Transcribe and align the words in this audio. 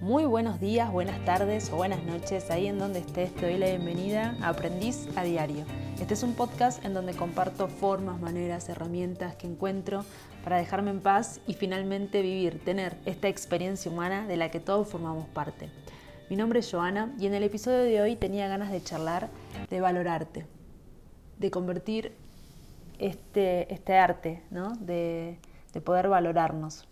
Muy 0.00 0.26
buenos 0.26 0.60
días, 0.60 0.92
buenas 0.92 1.24
tardes 1.24 1.72
o 1.72 1.76
buenas 1.76 2.04
noches, 2.04 2.52
ahí 2.52 2.68
en 2.68 2.78
donde 2.78 3.00
estés, 3.00 3.34
te 3.34 3.46
doy 3.46 3.58
la 3.58 3.66
bienvenida 3.66 4.36
a 4.40 4.50
Aprendiz 4.50 5.08
a 5.16 5.24
Diario. 5.24 5.64
Este 6.00 6.14
es 6.14 6.22
un 6.22 6.34
podcast 6.34 6.84
en 6.84 6.94
donde 6.94 7.14
comparto 7.14 7.66
formas, 7.66 8.20
maneras, 8.20 8.68
herramientas 8.68 9.34
que 9.34 9.48
encuentro 9.48 10.04
para 10.44 10.56
dejarme 10.56 10.92
en 10.92 11.00
paz 11.00 11.40
y 11.48 11.54
finalmente 11.54 12.22
vivir, 12.22 12.64
tener 12.64 12.96
esta 13.06 13.26
experiencia 13.26 13.90
humana 13.90 14.24
de 14.28 14.36
la 14.36 14.52
que 14.52 14.60
todos 14.60 14.86
formamos 14.86 15.26
parte. 15.26 15.68
Mi 16.30 16.36
nombre 16.36 16.60
es 16.60 16.70
Joana 16.70 17.12
y 17.18 17.26
en 17.26 17.34
el 17.34 17.42
episodio 17.42 17.78
de 17.78 18.00
hoy 18.00 18.14
tenía 18.14 18.46
ganas 18.46 18.70
de 18.70 18.80
charlar 18.80 19.30
de 19.68 19.80
valorarte, 19.80 20.46
de 21.40 21.50
convertir 21.50 22.12
este, 23.00 23.74
este 23.74 23.96
arte, 23.96 24.44
¿no? 24.52 24.76
de, 24.76 25.38
de 25.72 25.80
poder 25.80 26.08
valorarnos. 26.08 26.86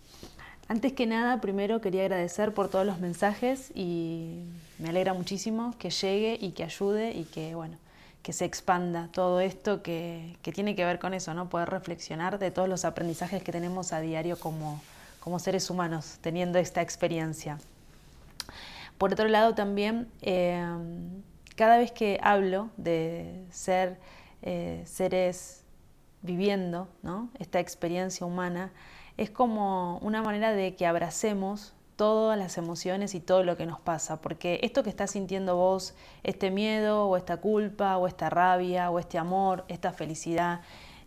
Antes 0.69 0.95
que 0.95 1.07
nada, 1.07 1.41
primero 1.41 1.81
quería 1.81 2.03
agradecer 2.03 2.53
por 2.53 2.69
todos 2.69 2.85
los 2.85 2.99
mensajes 2.99 3.71
y 3.73 4.43
me 4.81 4.89
alegra 4.89 5.15
muchísimo 5.15 5.75
que 5.79 5.91
llegue 5.91 6.37
y 6.41 6.51
que 6.51 6.65
ayude 6.65 7.13
y 7.13 7.23
que, 7.25 7.55
bueno, 7.55 7.79
que 8.25 8.33
se 8.33 8.45
expanda 8.45 9.09
todo 9.13 9.39
esto 9.39 9.81
que, 9.85 10.37
tiene 10.43 10.75
que 10.75 10.85
ver 10.85 10.99
con 10.99 11.15
eso, 11.15 11.35
¿no? 11.35 11.49
Poder 11.49 11.71
reflexionar 11.71 12.41
de 12.41 12.51
todos 12.51 12.69
los 12.69 12.85
aprendizajes 12.85 13.45
que 13.45 13.53
tenemos 13.53 13.93
a 13.93 14.01
diario 14.01 14.41
como, 14.41 14.83
como 15.21 15.39
seres 15.39 15.71
humanos, 15.71 16.19
teniendo 16.21 16.59
esta 16.59 16.83
experiencia. 16.83 17.61
Por 18.99 19.13
otro 19.13 19.29
lado, 19.29 19.55
también, 19.55 20.09
eh, 20.23 20.67
cada 21.55 21.79
vez 21.79 21.93
que 21.93 22.19
hablo 22.21 22.71
de 22.77 23.45
ser 23.53 24.01
eh, 24.43 24.83
seres 24.85 25.63
viviendo 26.23 26.89
¿no? 27.05 27.31
esta 27.39 27.61
experiencia 27.61 28.27
humana, 28.27 28.73
es 29.17 29.31
como 29.31 29.99
una 29.99 30.23
manera 30.23 30.53
de 30.53 30.75
que 30.75 30.87
abracemos 30.87 31.75
todas 31.97 32.39
las 32.39 32.59
emociones 32.59 33.15
y 33.15 33.21
todo 33.21 33.43
lo 33.43 33.57
que 33.57 33.65
nos 33.65 33.81
pasa, 33.81 34.21
porque 34.21 34.61
esto 34.63 34.83
que 34.83 34.91
estás 34.91 35.13
sintiendo 35.13 35.57
vos, 35.57 35.95
este 36.23 36.51
miedo 36.51 37.07
o 37.07 37.17
esta 37.17 37.39
culpa 37.39 37.97
o 37.97 38.07
esta 38.07 38.29
rabia 38.29 38.91
o 38.91 38.99
este 38.99 39.17
amor, 39.17 39.65
esta 39.69 39.93
felicidad, 39.93 40.61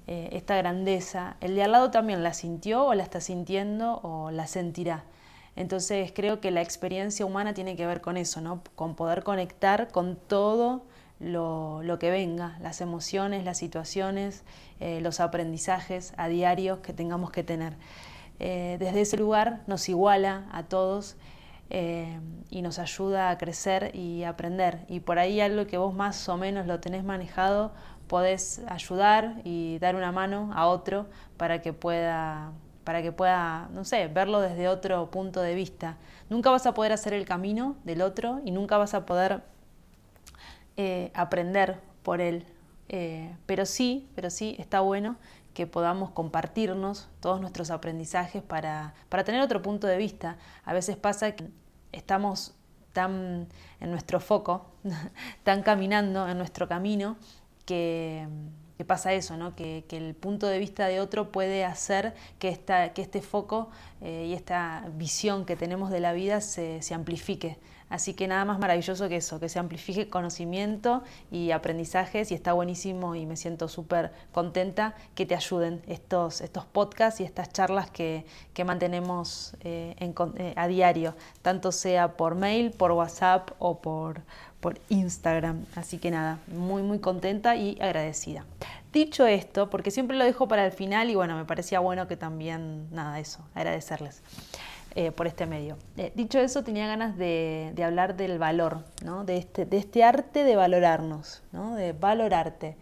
eh, 0.07 0.29
esta 0.31 0.55
grandeza, 0.57 1.37
el 1.41 1.53
de 1.53 1.63
al 1.63 1.71
lado 1.71 1.91
también 1.91 2.23
la 2.23 2.33
sintió 2.33 2.85
o 2.85 2.95
la 2.95 3.03
está 3.03 3.21
sintiendo 3.21 3.99
o 4.01 4.31
la 4.31 4.47
sentirá. 4.47 5.03
Entonces 5.55 6.11
creo 6.15 6.39
que 6.39 6.49
la 6.49 6.61
experiencia 6.61 7.25
humana 7.25 7.53
tiene 7.53 7.75
que 7.75 7.85
ver 7.85 8.01
con 8.01 8.17
eso, 8.17 8.41
¿no? 8.41 8.63
con 8.75 8.95
poder 8.95 9.23
conectar 9.23 9.91
con 9.91 10.15
todo 10.15 10.83
lo, 11.19 11.97
que 11.99 12.11
venga, 12.11 12.57
las 12.61 12.81
emociones, 12.81 13.43
las 13.43 13.57
situaciones, 13.57 14.43
eh, 14.79 15.01
los 15.01 15.19
aprendizajes 15.19 16.13
a 16.17 16.27
diario 16.27 16.81
que 16.81 16.93
tengamos 16.93 17.31
que 17.31 17.43
tener. 17.43 17.75
Eh, 18.39 18.77
desde 18.79 19.01
ese 19.01 19.17
lugar 19.17 19.61
nos 19.67 19.89
iguala 19.89 20.47
a 20.51 20.63
todos 20.63 21.17
eh, 21.69 22.19
y 22.49 22.61
nos 22.61 22.79
ayuda 22.79 23.29
a 23.29 23.37
crecer 23.37 23.93
y 23.93 24.23
aprender. 24.23 24.85
Y 24.87 25.01
por 25.01 25.19
ahí 25.19 25.41
algo 25.41 25.67
que 25.67 25.77
vos 25.77 25.93
más 25.93 26.27
o 26.29 26.37
menos 26.37 26.65
lo 26.65 26.79
tenés 26.79 27.03
manejado, 27.03 27.73
podés 28.07 28.61
ayudar 28.67 29.41
y 29.43 29.77
dar 29.79 29.95
una 29.95 30.11
mano 30.11 30.51
a 30.53 30.67
otro 30.67 31.07
para 31.37 31.61
que 31.61 31.73
pueda 31.73 32.51
para 32.85 33.03
que 33.03 33.11
pueda, 33.11 33.69
no 33.71 33.85
sé, 33.85 34.07
verlo 34.07 34.41
desde 34.41 34.67
otro 34.67 35.11
punto 35.11 35.41
de 35.41 35.53
vista. 35.53 35.97
Nunca 36.27 36.49
vas 36.49 36.65
a 36.65 36.73
poder 36.73 36.91
hacer 36.91 37.13
el 37.13 37.23
camino 37.23 37.75
del 37.83 38.01
otro 38.01 38.41
y 38.43 38.49
nunca 38.49 38.79
vas 38.79 38.95
a 38.95 39.05
poder 39.05 39.43
eh, 40.81 41.11
aprender 41.13 41.77
por 42.03 42.21
él. 42.21 42.45
Eh, 42.87 43.35
pero 43.45 43.65
sí, 43.65 44.07
pero 44.15 44.29
sí 44.29 44.55
está 44.59 44.79
bueno 44.79 45.17
que 45.53 45.67
podamos 45.67 46.11
compartirnos 46.11 47.09
todos 47.19 47.41
nuestros 47.41 47.69
aprendizajes 47.69 48.41
para, 48.41 48.93
para 49.09 49.25
tener 49.25 49.41
otro 49.41 49.61
punto 49.61 49.87
de 49.87 49.97
vista. 49.97 50.37
A 50.63 50.71
veces 50.71 50.95
pasa 50.95 51.33
que 51.33 51.49
estamos 51.91 52.55
tan 52.93 53.49
en 53.81 53.91
nuestro 53.91 54.21
foco, 54.21 54.67
tan 55.43 55.63
caminando 55.63 56.29
en 56.29 56.37
nuestro 56.37 56.69
camino, 56.69 57.17
que, 57.65 58.25
pasa 58.85 59.13
eso, 59.13 59.37
¿no? 59.37 59.55
que, 59.55 59.83
el 59.89 60.15
punto 60.15 60.47
de 60.47 60.59
vista 60.59 60.87
de 60.87 60.99
otro 60.99 61.31
puede 61.31 61.65
hacer 61.65 62.13
que, 62.39 62.49
esta, 62.49 62.93
que 62.93 63.01
este 63.01 63.21
foco 63.21 63.69
eh, 64.01 64.27
y 64.29 64.33
esta 64.33 64.87
visión 64.95 65.45
que 65.45 65.55
tenemos 65.55 65.91
de 65.91 65.99
la 65.99 66.13
vida 66.13 66.41
se, 66.41 66.81
se 66.81 66.93
amplifique. 66.93 67.57
Así 67.89 68.13
que 68.13 68.27
nada 68.27 68.45
más 68.45 68.59
maravilloso 68.59 69.09
que 69.09 69.15
eso, 69.15 69.39
que 69.39 69.49
se 69.49 69.57
amplifique 69.57 70.09
conocimiento 70.09 71.03
y 71.31 71.51
aprendizajes 71.51 72.31
y 72.31 72.35
está 72.35 72.53
buenísimo 72.53 73.15
y 73.15 73.25
me 73.25 73.35
siento 73.35 73.67
súper 73.67 74.11
contenta 74.31 74.93
que 75.15 75.25
te 75.25 75.35
ayuden 75.35 75.81
estos, 75.87 76.41
estos 76.41 76.65
podcasts 76.65 77.19
y 77.19 77.23
estas 77.23 77.51
charlas 77.51 77.89
que, 77.89 78.25
mantenemos 78.63 79.55
eh, 79.61 79.95
eh, 79.99 80.53
a 80.55 80.67
diario, 80.67 81.15
tanto 81.41 81.71
sea 81.71 82.17
por 82.17 82.35
mail, 82.35 82.71
por 82.71 82.91
WhatsApp 82.91 83.51
o 83.57 83.79
por, 83.79 84.21
por 84.59 84.77
Instagram. 84.89 85.65
Así 85.75 85.97
que 85.97 86.11
nada, 86.11 86.39
muy 86.47 86.83
muy 86.83 86.99
contenta 86.99 87.55
y 87.55 87.77
agradecida. 87.81 88.45
Dicho 88.91 89.27
esto, 89.27 89.69
porque 89.69 89.91
siempre 89.91 90.17
lo 90.17 90.25
dejo 90.25 90.47
para 90.47 90.65
el 90.65 90.71
final 90.71 91.09
y 91.09 91.15
bueno, 91.15 91.35
me 91.35 91.45
parecía 91.45 91.79
bueno 91.79 92.07
que 92.07 92.17
también, 92.17 92.87
nada, 92.91 93.19
eso, 93.19 93.47
agradecerles. 93.53 94.23
Eh, 94.95 95.11
por 95.11 95.27
este 95.27 95.45
medio. 95.45 95.77
Eh, 95.97 96.11
dicho 96.15 96.39
eso, 96.39 96.63
tenía 96.63 96.87
ganas 96.87 97.15
de, 97.15 97.71
hablar 97.85 98.17
del 98.17 98.39
valor, 98.39 98.83
de, 99.23 99.37
este, 99.37 99.67
de, 99.67 99.77
este, 99.77 100.03
arte 100.03 100.43
de 100.43 100.55
valorarnos, 100.55 101.43
de 101.51 101.93
valorarte. 101.93 102.75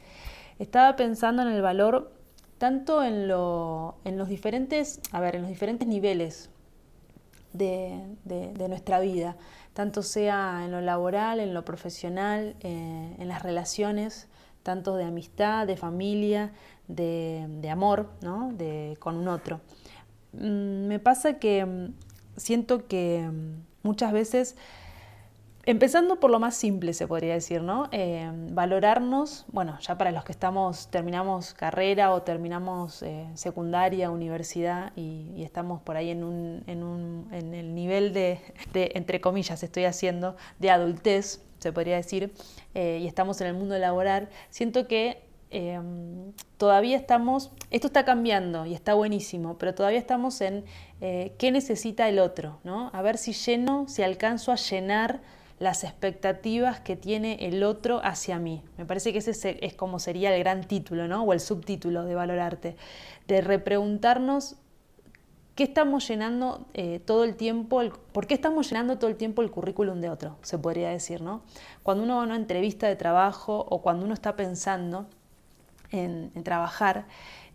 Estaba 0.58 0.96
pensando 0.96 1.42
en 1.42 1.50
el 1.50 1.62
valor 1.62 2.14
tanto 2.58 3.04
en, 3.04 3.28
los 3.28 4.28
diferentes, 4.30 5.02
a 5.12 5.20
ver, 5.20 5.36
en 5.36 5.42
los 5.42 5.50
diferentes 5.50 5.88
niveles 5.88 6.50
de, 7.54 8.02
nuestra 8.70 9.00
vida, 9.00 9.36
tanto 9.74 10.02
sea 10.02 10.62
en 10.64 10.72
lo 10.72 10.82
laboral, 10.82 11.40
en 11.40 11.54
lo 11.54 11.66
profesional, 11.66 12.56
eh, 12.62 13.16
en 13.20 13.28
las 13.28 13.44
relaciones, 13.44 14.28
tanto 14.68 14.98
de 14.98 15.06
amistad, 15.06 15.66
de 15.66 15.78
familia, 15.78 16.52
de, 16.90 17.70
amor, 17.72 18.10
con 19.00 19.16
un 19.16 19.30
otro. 19.30 19.62
Mm, 20.34 20.88
me 20.88 21.00
pasa 21.00 21.40
que 21.40 21.66
mm, 21.66 21.94
siento 22.36 22.86
que 22.86 23.30
mm, 23.32 23.64
muchas 23.84 24.12
veces, 24.12 24.58
empezando 25.66 26.20
por 26.20 26.32
lo 26.32 26.42
más 26.42 26.58
simple 26.58 26.92
se 26.92 27.08
podría 27.08 27.34
decir, 27.34 27.62
¿no? 27.62 27.88
Eh, 27.94 28.30
valorarnos, 28.52 29.46
bueno, 29.54 29.80
ya 29.80 29.98
para 29.98 30.12
los 30.12 30.26
que 30.26 30.34
estamos, 30.34 30.90
terminamos 30.90 31.54
carrera 31.54 32.12
o 32.14 32.24
terminamos 32.24 33.04
eh, 33.04 33.26
secundaria, 33.36 34.12
universidad 34.12 34.92
y, 34.98 35.44
estamos 35.44 35.82
por 35.82 35.96
ahí 35.96 36.10
en, 36.10 36.26
un, 36.26 36.64
en, 36.68 36.84
un, 36.84 37.30
en 37.32 37.54
el 37.54 37.74
nivel 37.74 38.12
de, 38.12 38.42
entre 38.74 39.22
comillas, 39.22 39.64
estoy 39.64 39.86
haciendo, 39.86 40.36
de 40.60 40.72
adultez, 40.72 41.47
se 41.60 41.72
podría 41.72 41.96
decir, 41.96 42.34
eh, 42.74 43.00
y 43.02 43.08
estamos 43.08 43.40
en 43.42 43.48
el 43.48 43.54
mundo 43.54 43.78
laboral, 43.78 44.30
siento 44.50 44.88
que 44.88 45.28
Em, 45.50 46.34
todavía 46.58 46.98
estamos, 46.98 47.52
esto 47.72 47.88
está 47.88 48.04
cambiando 48.04 48.66
y 48.66 48.74
está 48.74 48.96
buenísimo, 48.96 49.58
pero 49.58 49.74
todavía 49.74 50.00
estamos 50.00 50.42
en 50.42 50.66
eh, 51.00 51.34
qué 51.38 51.52
necesita 51.52 52.10
el 52.10 52.20
otro, 52.20 52.60
¿no? 52.66 52.90
A 52.94 53.02
ver 53.02 53.18
si 53.18 53.32
lleno, 53.32 53.88
si 53.88 54.04
alcanzo 54.04 54.52
a 54.52 54.56
llenar 54.56 55.22
las 55.60 55.86
expectativas 55.86 56.82
que 56.82 56.98
tiene 56.98 57.48
el 57.48 57.64
otro 57.64 58.02
hacia 58.04 58.40
mí. 58.40 58.62
Me 58.78 58.86
parece 58.86 59.14
que 59.14 59.20
ese 59.20 59.58
es 59.62 59.74
como 59.74 60.00
sería 60.00 60.36
el 60.36 60.40
gran 60.44 60.66
título, 60.66 61.08
¿no? 61.08 61.24
O 61.24 61.32
el 61.32 61.40
subtítulo 61.40 62.04
de 62.04 62.14
Valorarte, 62.14 62.76
de 63.28 63.42
repreguntarnos 63.42 64.58
qué 65.58 65.64
estamos 65.64 66.08
llenando 66.08 66.68
eh, 66.76 67.02
todo 67.04 67.24
el 67.24 67.36
tiempo, 67.36 67.82
por 68.12 68.28
qué 68.28 68.36
estamos 68.36 68.70
llenando 68.70 69.00
todo 69.00 69.10
el 69.10 69.18
tiempo 69.18 69.42
el 69.42 69.50
currículum 69.50 70.00
de 70.00 70.12
otro, 70.12 70.38
se 70.44 70.60
podría 70.60 70.90
decir, 70.90 71.22
¿no? 71.22 71.42
Cuando 71.82 72.04
uno 72.04 72.18
va 72.18 72.22
a 72.22 72.26
una 72.26 72.36
entrevista 72.36 72.88
de 72.88 72.96
trabajo 72.96 73.66
o 73.68 73.82
cuando 73.82 74.06
uno 74.06 74.14
está 74.14 74.36
pensando 74.36 75.08
en, 75.90 76.32
trabajar, 76.44 77.06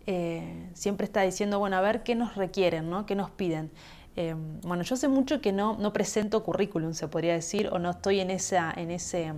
eh, 0.09 0.69
siempre 0.75 1.05
está 1.05 1.23
diciendo, 1.23 1.61
bueno, 1.61 1.77
a 1.77 1.81
ver 1.81 2.03
qué 2.03 2.17
nos 2.17 2.35
requieren, 2.35 2.91
¿no? 2.91 3.07
qué 3.07 3.15
nos 3.15 3.31
piden. 3.31 3.71
Eh, 4.17 4.35
bueno, 4.63 4.83
yo 4.83 4.97
sé 4.97 5.07
mucho 5.07 5.41
que 5.41 5.53
no, 5.53 5.93
presento 5.93 6.43
currículum, 6.43 6.95
se 6.95 7.07
podría 7.07 7.35
decir, 7.35 7.69
o 7.69 7.79
no 7.79 7.91
estoy 7.91 8.19
en, 8.19 8.33
esa, 8.33 8.73
en, 8.77 8.91
ese, 8.91 9.33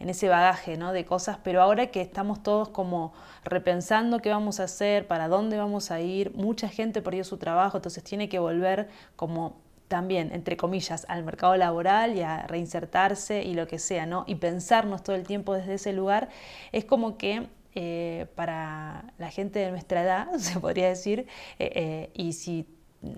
en 0.00 0.08
ese 0.08 0.28
bagaje 0.28 0.76
¿no? 0.76 0.92
de 0.92 1.04
cosas, 1.04 1.38
pero 1.44 1.62
ahora 1.62 1.88
que 1.88 2.00
estamos 2.00 2.42
todos 2.42 2.70
como 2.70 3.12
repensando 3.44 4.18
qué 4.18 4.30
vamos 4.30 4.58
a 4.58 4.64
hacer, 4.64 5.06
para 5.06 5.28
dónde 5.28 5.58
vamos 5.58 5.90
a 5.90 6.00
ir, 6.00 6.34
mucha 6.34 6.68
gente 6.68 7.02
perdió 7.02 7.22
su 7.22 7.36
trabajo, 7.36 7.76
entonces 7.76 8.02
tiene 8.02 8.28
que 8.28 8.38
volver 8.38 8.88
como 9.14 9.60
también, 9.88 10.30
entre 10.32 10.56
comillas, 10.56 11.04
al 11.08 11.24
mercado 11.24 11.56
laboral 11.56 12.16
y 12.16 12.22
a 12.22 12.46
reinsertarse 12.46 13.42
y 13.42 13.54
lo 13.54 13.66
que 13.66 13.78
sea, 13.78 14.06
¿no? 14.06 14.24
Y 14.26 14.36
pensarnos 14.36 15.02
todo 15.02 15.16
el 15.16 15.26
tiempo 15.26 15.52
desde 15.52 15.74
ese 15.74 15.92
lugar, 15.92 16.28
es 16.72 16.84
como 16.84 17.18
que 17.18 17.48
eh, 17.74 18.26
para 18.36 19.12
la 19.18 19.30
gente 19.30 19.58
de 19.58 19.70
nuestra 19.70 20.02
edad, 20.02 20.28
se 20.38 20.58
podría 20.60 20.88
decir, 20.88 21.26
eh, 21.58 21.72
eh, 21.74 22.10
y 22.14 22.32
si 22.32 22.66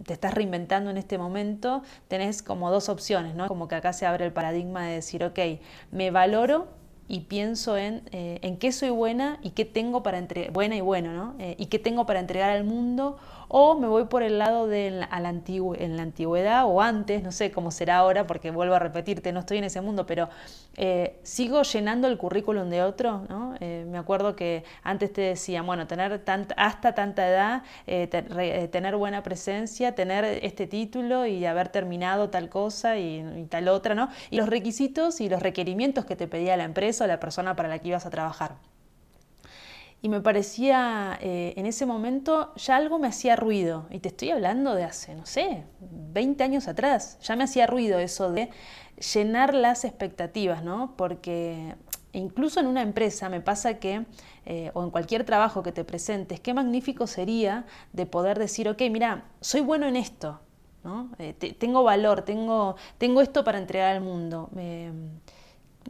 te 0.04 0.12
estás 0.12 0.34
reinventando 0.34 0.90
en 0.90 0.96
este 0.96 1.18
momento, 1.18 1.82
tenés 2.08 2.42
como 2.42 2.70
dos 2.70 2.88
opciones, 2.88 3.34
¿no? 3.34 3.48
Como 3.48 3.68
que 3.68 3.74
acá 3.74 3.92
se 3.92 4.06
abre 4.06 4.24
el 4.24 4.32
paradigma 4.32 4.86
de 4.86 4.94
decir, 4.94 5.24
ok, 5.24 5.38
me 5.90 6.10
valoro 6.10 6.68
y 7.08 7.20
pienso 7.20 7.76
en, 7.76 8.02
en 8.12 8.56
qué 8.58 8.72
soy 8.72 8.90
buena 8.90 9.38
y 9.42 9.50
qué 9.50 9.64
tengo 9.64 10.02
para 10.02 10.18
entregar, 10.18 10.52
buena 10.52 10.76
y 10.76 10.80
bueno, 10.80 11.12
¿no? 11.12 11.34
y 11.38 11.66
qué 11.66 11.78
tengo 11.78 12.06
para 12.06 12.20
entregar 12.20 12.50
al 12.50 12.64
mundo 12.64 13.18
o 13.54 13.78
me 13.78 13.86
voy 13.86 14.04
por 14.04 14.22
el 14.22 14.38
lado 14.38 14.66
de 14.66 14.90
la, 14.90 15.08
en 15.12 15.96
la 15.96 16.02
antigüedad 16.02 16.64
o 16.64 16.80
antes, 16.80 17.22
no 17.22 17.32
sé 17.32 17.52
cómo 17.52 17.70
será 17.70 17.98
ahora, 17.98 18.26
porque 18.26 18.50
vuelvo 18.50 18.74
a 18.74 18.78
repetirte, 18.78 19.30
no 19.30 19.40
estoy 19.40 19.58
en 19.58 19.64
ese 19.64 19.82
mundo, 19.82 20.06
pero 20.06 20.30
eh, 20.78 21.18
sigo 21.22 21.62
llenando 21.62 22.08
el 22.08 22.16
currículum 22.16 22.70
de 22.70 22.82
otro, 22.82 23.26
¿no? 23.28 23.54
Eh, 23.60 23.84
me 23.86 23.98
acuerdo 23.98 24.34
que 24.34 24.64
antes 24.82 25.12
te 25.12 25.20
decían, 25.20 25.66
bueno, 25.66 25.86
tener 25.86 26.22
hasta 26.56 26.94
tanta 26.94 27.28
edad, 27.28 27.62
eh, 27.86 28.68
tener 28.72 28.96
buena 28.96 29.22
presencia, 29.22 29.94
tener 29.94 30.24
este 30.24 30.66
título 30.66 31.26
y 31.26 31.44
haber 31.44 31.68
terminado 31.68 32.30
tal 32.30 32.48
cosa 32.48 32.96
y, 32.96 33.22
y, 33.36 33.44
tal 33.50 33.68
otra, 33.68 33.94
¿no? 33.94 34.08
Y 34.30 34.38
los 34.38 34.48
requisitos 34.48 35.20
y 35.20 35.28
los 35.28 35.42
requerimientos 35.42 36.06
que 36.06 36.16
te 36.16 36.26
pedía 36.26 36.56
la 36.56 36.64
empresa 36.64 37.04
o 37.04 37.06
la 37.06 37.20
persona 37.20 37.54
para 37.54 37.68
la 37.68 37.78
que 37.78 37.88
ibas 37.88 38.06
a 38.06 38.10
trabajar 38.10 38.71
y 40.04 40.08
me 40.08 40.20
parecía 40.20 41.16
eh, 41.22 41.54
en 41.56 41.64
ese 41.64 41.86
momento 41.86 42.52
ya 42.56 42.74
algo 42.74 42.98
me 42.98 43.06
hacía 43.06 43.36
ruido. 43.36 43.86
Y 43.88 44.00
te 44.00 44.08
estoy 44.08 44.30
hablando 44.30 44.74
de 44.74 44.82
hace, 44.82 45.14
no 45.14 45.26
sé, 45.26 45.62
20 45.80 46.42
años 46.42 46.66
atrás. 46.66 47.18
Ya 47.22 47.36
me 47.36 47.44
hacía 47.44 47.68
ruido 47.68 48.00
eso 48.00 48.32
de 48.32 48.50
llenar 49.14 49.54
las 49.54 49.84
expectativas, 49.84 50.64
¿no? 50.64 50.94
Porque 50.96 51.76
incluso 52.12 52.58
en 52.58 52.66
una 52.66 52.82
empresa 52.82 53.28
me 53.28 53.40
pasa 53.40 53.78
que, 53.78 54.04
eh, 54.44 54.72
o 54.74 54.82
en 54.82 54.90
cualquier 54.90 55.22
trabajo 55.22 55.62
que 55.62 55.70
te 55.70 55.84
presentes, 55.84 56.40
qué 56.40 56.52
magnífico 56.52 57.06
sería 57.06 57.64
de 57.92 58.04
poder 58.04 58.40
decir, 58.40 58.68
ok, 58.68 58.82
mira, 58.90 59.26
soy 59.40 59.60
bueno 59.60 59.86
en 59.86 59.94
esto, 59.94 60.40
¿no? 60.82 61.12
Eh, 61.20 61.32
tengo 61.32 61.84
valor, 61.84 62.22
tengo, 62.22 62.74
tengo 62.98 63.20
esto 63.22 63.44
para 63.44 63.58
entregar 63.58 63.94
al 63.94 64.00
mundo. 64.02 64.50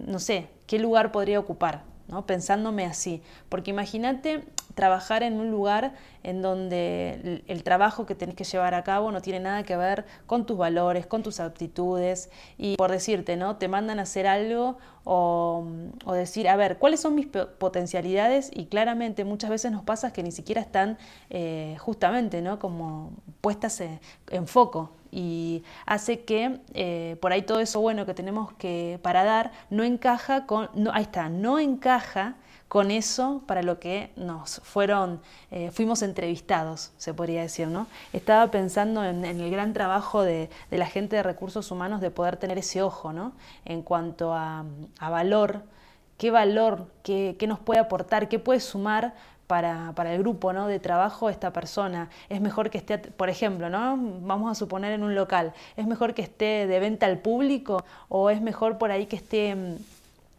no 0.06 0.18
sé, 0.18 0.48
¿qué 0.66 0.78
lugar 0.78 1.12
podría 1.12 1.40
ocupar? 1.40 1.91
Pensándome 2.26 2.84
así. 2.84 3.22
Porque 3.48 3.70
imagínate 3.70 4.44
trabajar 4.74 5.22
en 5.22 5.40
un 5.40 5.50
lugar 5.50 5.94
en 6.22 6.42
donde 6.42 7.42
el, 7.46 7.62
trabajo 7.62 8.06
que 8.06 8.14
tenés 8.14 8.34
que 8.34 8.44
llevar 8.44 8.74
a 8.74 8.84
cabo 8.84 9.10
no 9.12 9.20
tiene 9.20 9.40
nada 9.40 9.62
que 9.62 9.76
ver 9.76 10.04
con 10.26 10.46
tus 10.46 10.56
valores, 10.56 11.06
con 11.06 11.22
tus 11.22 11.40
aptitudes 11.40 12.30
y 12.58 12.76
por 12.76 12.90
decirte, 12.90 13.36
¿no? 13.36 13.56
Te 13.56 13.68
mandan 13.68 13.98
a 13.98 14.02
hacer 14.02 14.26
algo 14.26 14.78
o, 15.04 15.64
decir, 16.12 16.48
a 16.48 16.56
ver, 16.56 16.78
¿cuáles 16.78 17.00
son 17.00 17.14
mis 17.14 17.26
potencialidades? 17.26 18.50
Y 18.54 18.66
claramente 18.66 19.24
muchas 19.24 19.50
veces 19.50 19.72
nos 19.72 19.82
pasa 19.82 20.12
que 20.12 20.22
ni 20.22 20.30
siquiera 20.30 20.60
están 20.60 20.98
eh, 21.30 21.76
justamente, 21.80 22.42
¿no? 22.42 22.58
Como 22.58 23.12
puestas 23.40 23.80
en 23.80 24.46
foco 24.46 24.92
y 25.12 25.62
hace 25.84 26.24
que 26.24 26.58
eh, 26.72 27.16
por 27.20 27.32
ahí 27.32 27.42
todo 27.42 27.60
eso 27.60 27.80
bueno 27.80 28.06
que 28.06 28.14
tenemos 28.14 28.52
que 28.54 28.98
para 29.02 29.22
dar 29.22 29.52
no 29.68 29.84
encaja 29.84 30.46
con, 30.46 30.70
no, 30.74 30.90
ahí 30.92 31.02
está, 31.02 31.28
no 31.28 31.58
encaja 31.58 32.36
con 32.72 32.90
eso 32.90 33.42
para 33.46 33.62
lo 33.62 33.78
que 33.78 34.12
nos 34.16 34.62
fueron, 34.64 35.20
eh, 35.50 35.70
fuimos 35.70 36.00
entrevistados, 36.00 36.92
se 36.96 37.12
podría 37.12 37.42
decir, 37.42 37.68
¿no? 37.68 37.86
Estaba 38.14 38.50
pensando 38.50 39.04
en, 39.04 39.26
el 39.26 39.50
gran 39.50 39.74
trabajo 39.74 40.22
de, 40.22 40.48
la 40.70 40.86
gente 40.86 41.16
de 41.16 41.22
recursos 41.22 41.70
humanos 41.70 42.00
de 42.00 42.10
poder 42.10 42.38
tener 42.38 42.56
ese 42.56 42.80
ojo, 42.80 43.12
¿no? 43.12 43.32
En 43.66 43.82
cuanto 43.82 44.32
a, 44.32 44.64
valor, 44.98 45.64
qué 46.16 46.30
valor, 46.30 46.86
qué, 47.02 47.36
qué, 47.38 47.46
nos 47.46 47.58
puede 47.58 47.78
aportar, 47.78 48.30
qué 48.30 48.38
puede 48.38 48.60
sumar 48.60 49.12
para, 49.46 49.92
el 50.14 50.20
grupo 50.20 50.54
¿no? 50.54 50.66
de 50.66 50.80
trabajo 50.80 51.28
esta 51.28 51.52
persona. 51.52 52.08
Es 52.30 52.40
mejor 52.40 52.70
que 52.70 52.78
esté, 52.78 52.96
por 52.96 53.28
ejemplo, 53.28 53.68
¿no? 53.68 53.98
vamos 54.22 54.50
a 54.50 54.54
suponer 54.54 54.92
en 54.92 55.02
un 55.02 55.14
local, 55.14 55.52
es 55.76 55.86
mejor 55.86 56.14
que 56.14 56.22
esté 56.22 56.66
de 56.66 56.80
venta 56.80 57.04
al 57.04 57.18
público 57.18 57.84
o 58.08 58.30
es 58.30 58.40
mejor 58.40 58.78
por 58.78 58.90
ahí 58.90 59.04
que 59.04 59.16
esté... 59.16 59.76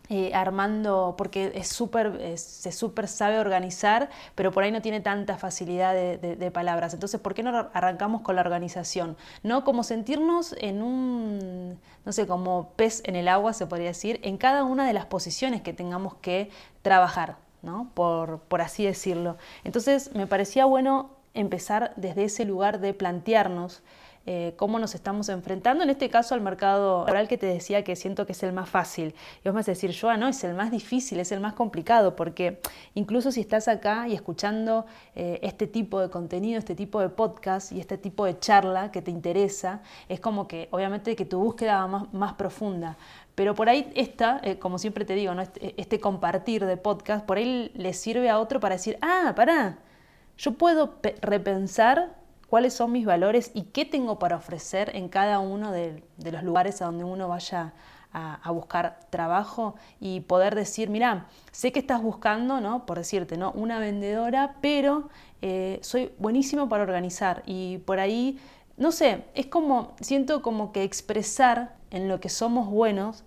Eh, 0.10 0.32
armando, 0.34 1.16
porque 1.18 1.54
es 1.56 1.70
súper, 1.70 2.38
se 2.38 2.74
súper 2.74 3.08
sabe 3.08 3.40
organizar, 3.40 4.10
pero 4.36 4.52
por 4.52 4.66
ahí 4.66 4.72
no 4.72 4.82
tiene 4.82 5.00
tanta 5.00 5.38
facilidad 5.38 5.94
de, 5.94 6.52
palabras. 6.52 6.94
Entonces, 6.94 7.22
¿por 7.22 7.34
qué 7.34 7.42
no 7.42 7.70
arrancamos 7.74 8.22
con 8.22 8.36
la 8.36 8.42
organización? 8.42 9.16
¿No? 9.44 9.64
Como 9.64 9.84
sentirnos 9.84 10.56
en 10.60 10.84
un, 10.84 11.80
no 12.06 12.12
sé, 12.12 12.28
como 12.28 12.74
pez 12.76 13.02
en 13.06 13.16
el 13.16 13.30
agua, 13.30 13.54
se 13.54 13.66
podría 13.66 13.88
decir, 13.88 14.20
en 14.24 14.38
cada 14.38 14.66
una 14.66 14.86
de 14.86 14.92
las 14.92 15.06
posiciones 15.06 15.62
que 15.62 15.72
tengamos 15.72 16.16
que 16.16 16.52
trabajar. 16.82 17.38
¿no? 17.64 17.90
por, 17.94 18.40
por 18.42 18.62
así 18.62 18.86
decirlo. 18.86 19.38
Entonces 19.64 20.14
me 20.14 20.28
parecía 20.28 20.66
bueno 20.66 21.12
empezar 21.34 21.94
desde 21.96 22.26
ese 22.26 22.46
lugar 22.46 22.80
de 22.80 22.94
plantearnos 22.94 23.82
eh, 24.26 24.54
cómo 24.56 24.80
nos 24.80 24.96
estamos 24.96 25.28
enfrentando, 25.28 25.84
en 25.84 25.90
este 25.90 26.10
caso 26.10 26.34
al 26.34 26.40
mercado 26.40 27.00
laboral 27.06 27.28
que 27.28 27.38
te 27.38 27.46
decía 27.46 27.84
que 27.84 27.98
siento 27.98 28.26
que 28.26 28.32
es 28.32 28.42
el 28.44 28.54
más 28.54 28.70
fácil. 28.70 29.16
Y 29.44 29.50
vos 29.50 29.54
me 29.54 29.60
vas 29.60 29.68
a 29.68 29.72
decir, 29.72 29.92
yo, 29.92 30.16
no, 30.16 30.30
es 30.30 30.44
el 30.46 30.54
más 30.54 30.72
difícil, 30.72 31.20
es 31.20 31.34
el 31.34 31.42
más 31.42 31.54
complicado, 31.54 32.16
porque 32.16 32.62
incluso 32.94 33.34
si 33.34 33.42
estás 33.42 33.68
acá 33.68 34.08
y 34.08 34.14
escuchando 34.14 34.86
eh, 35.16 35.40
este 35.44 35.68
tipo 35.68 36.00
de 36.00 36.10
contenido, 36.10 36.58
este 36.58 36.74
tipo 36.74 37.02
de 37.02 37.10
podcast 37.10 37.74
y 37.74 37.82
este 37.82 37.98
tipo 37.98 38.26
de 38.26 38.40
charla 38.40 38.92
que 38.92 39.02
te 39.02 39.12
interesa, 39.12 39.82
es 40.08 40.22
como 40.22 40.48
que 40.48 40.70
obviamente 40.72 41.16
que 41.16 41.26
tu 41.26 41.40
búsqueda 41.40 41.82
va 41.82 41.88
más, 41.88 42.14
más 42.14 42.34
profunda. 42.34 42.98
Pero 43.36 43.56
por 43.56 43.68
ahí 43.68 43.92
esta, 43.96 44.40
eh, 44.44 44.60
como 44.60 44.78
siempre 44.78 45.06
te 45.06 45.16
digo, 45.16 45.34
¿no? 45.34 45.42
Este, 45.42 45.74
este, 45.82 46.00
compartir 46.00 46.66
de 46.66 46.78
podcast, 46.78 47.26
por 47.26 47.38
ahí 47.38 47.72
le 47.74 47.94
sirve 47.94 48.30
a 48.30 48.40
otro 48.40 48.60
para 48.60 48.76
decir, 48.76 48.98
ah, 49.02 49.34
pará, 49.36 49.80
yo 50.38 50.54
puedo 50.54 50.96
repensar 51.22 52.23
cuáles 52.54 52.76
son 52.76 52.92
mis 52.92 53.04
valores 53.04 53.50
y 53.56 53.64
qué 53.64 53.84
tengo 53.84 54.20
para 54.20 54.36
ofrecer 54.36 54.96
en 54.96 55.10
cada 55.10 55.40
uno 55.40 55.72
de, 55.72 56.04
los 56.24 56.44
lugares 56.44 56.84
a 56.84 56.86
donde 56.86 57.04
uno 57.04 57.28
vaya 57.28 57.74
a, 58.14 58.52
buscar 58.52 59.00
trabajo 59.10 59.74
y 60.00 60.20
poder 60.20 60.54
decir, 60.54 60.92
mira, 60.92 61.26
sé 61.52 61.72
que 61.72 61.80
estás 61.80 62.04
buscando, 62.04 62.62
¿no? 62.62 62.86
por 62.86 63.00
decirte, 63.00 63.38
¿no? 63.38 63.52
una 63.54 63.80
vendedora, 63.80 64.58
pero 64.62 65.10
eh, 65.42 65.80
soy 65.82 66.12
buenísimo 66.20 66.70
para 66.70 66.84
organizar 66.84 67.42
y 67.48 67.80
por 67.80 68.00
ahí, 68.00 68.38
no 68.78 68.92
sé, 68.92 69.24
es 69.34 69.48
como, 69.48 69.96
siento 70.00 70.44
como 70.44 70.72
que 70.72 70.84
expresar 70.84 71.76
en 71.90 72.08
lo 72.08 72.20
que 72.20 72.30
somos 72.30 72.70
buenos, 72.70 73.24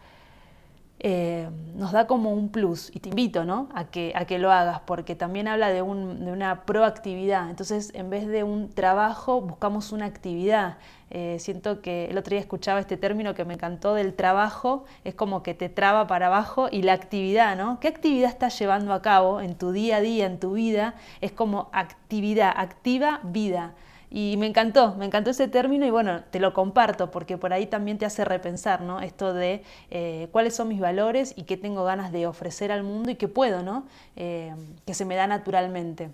eh, 1.08 1.48
nos 1.76 1.92
da 1.92 2.08
como 2.08 2.32
un 2.32 2.48
plus 2.48 2.90
y 2.92 2.98
te 2.98 3.10
invito 3.10 3.44
¿no? 3.44 3.68
a, 3.76 3.84
que, 3.84 4.12
a 4.16 4.24
que 4.24 4.40
lo 4.40 4.50
hagas 4.50 4.80
porque 4.80 5.14
también 5.14 5.46
habla 5.46 5.68
de, 5.68 5.80
una 5.80 6.62
proactividad. 6.62 7.48
Entonces, 7.48 7.92
en 7.94 8.10
vez 8.10 8.26
de 8.26 8.42
un 8.42 8.70
trabajo, 8.70 9.40
buscamos 9.40 9.92
una 9.92 10.06
actividad. 10.06 10.78
Eh, 11.10 11.36
siento 11.38 11.80
que 11.80 12.06
el 12.06 12.18
otro 12.18 12.30
día 12.30 12.40
escuchaba 12.40 12.80
este 12.80 12.96
término 12.96 13.34
que 13.34 13.44
me 13.44 13.54
encantó 13.54 13.94
del 13.94 14.14
trabajo, 14.14 14.84
es 15.04 15.14
como 15.14 15.44
que 15.44 15.54
te 15.54 15.68
traba 15.68 16.08
para 16.08 16.26
abajo 16.26 16.66
y 16.72 16.82
la 16.82 16.94
actividad, 16.94 17.56
¿no? 17.56 17.78
¿Qué 17.78 17.86
actividad 17.86 18.28
estás 18.28 18.58
llevando 18.58 18.92
a 18.92 19.00
cabo 19.00 19.40
en 19.40 19.54
tu 19.54 19.70
día 19.70 19.98
a 19.98 20.00
día, 20.00 20.26
en 20.26 20.40
tu 20.40 20.54
vida? 20.54 20.96
Es 21.20 21.30
como 21.30 21.68
actividad, 21.72 22.52
activa 22.56 23.20
vida. 23.22 23.74
Y 24.10 24.36
me 24.38 24.46
encantó, 24.46 24.94
me 24.94 25.06
encantó 25.06 25.30
ese 25.30 25.48
término 25.48 25.84
y 25.86 25.90
bueno, 25.90 26.22
te 26.30 26.38
lo 26.38 26.54
comparto 26.54 27.10
porque 27.10 27.38
por 27.38 27.52
ahí 27.52 27.66
también 27.66 27.98
te 27.98 28.06
hace 28.06 28.24
repensar, 28.24 28.80
¿no? 28.80 29.00
Esto 29.00 29.34
de 29.34 29.62
eh, 29.90 30.28
cuáles 30.30 30.54
son 30.54 30.68
mis 30.68 30.80
valores 30.80 31.34
y 31.36 31.42
qué 31.42 31.56
tengo 31.56 31.84
ganas 31.84 32.12
de 32.12 32.26
ofrecer 32.26 32.70
al 32.70 32.82
mundo 32.82 33.10
y 33.10 33.16
qué 33.16 33.28
puedo, 33.28 33.62
¿no? 33.62 33.86
Eh, 34.14 34.54
que 34.86 34.94
se 34.94 35.04
me 35.04 35.16
da 35.16 35.26
naturalmente. 35.26 36.10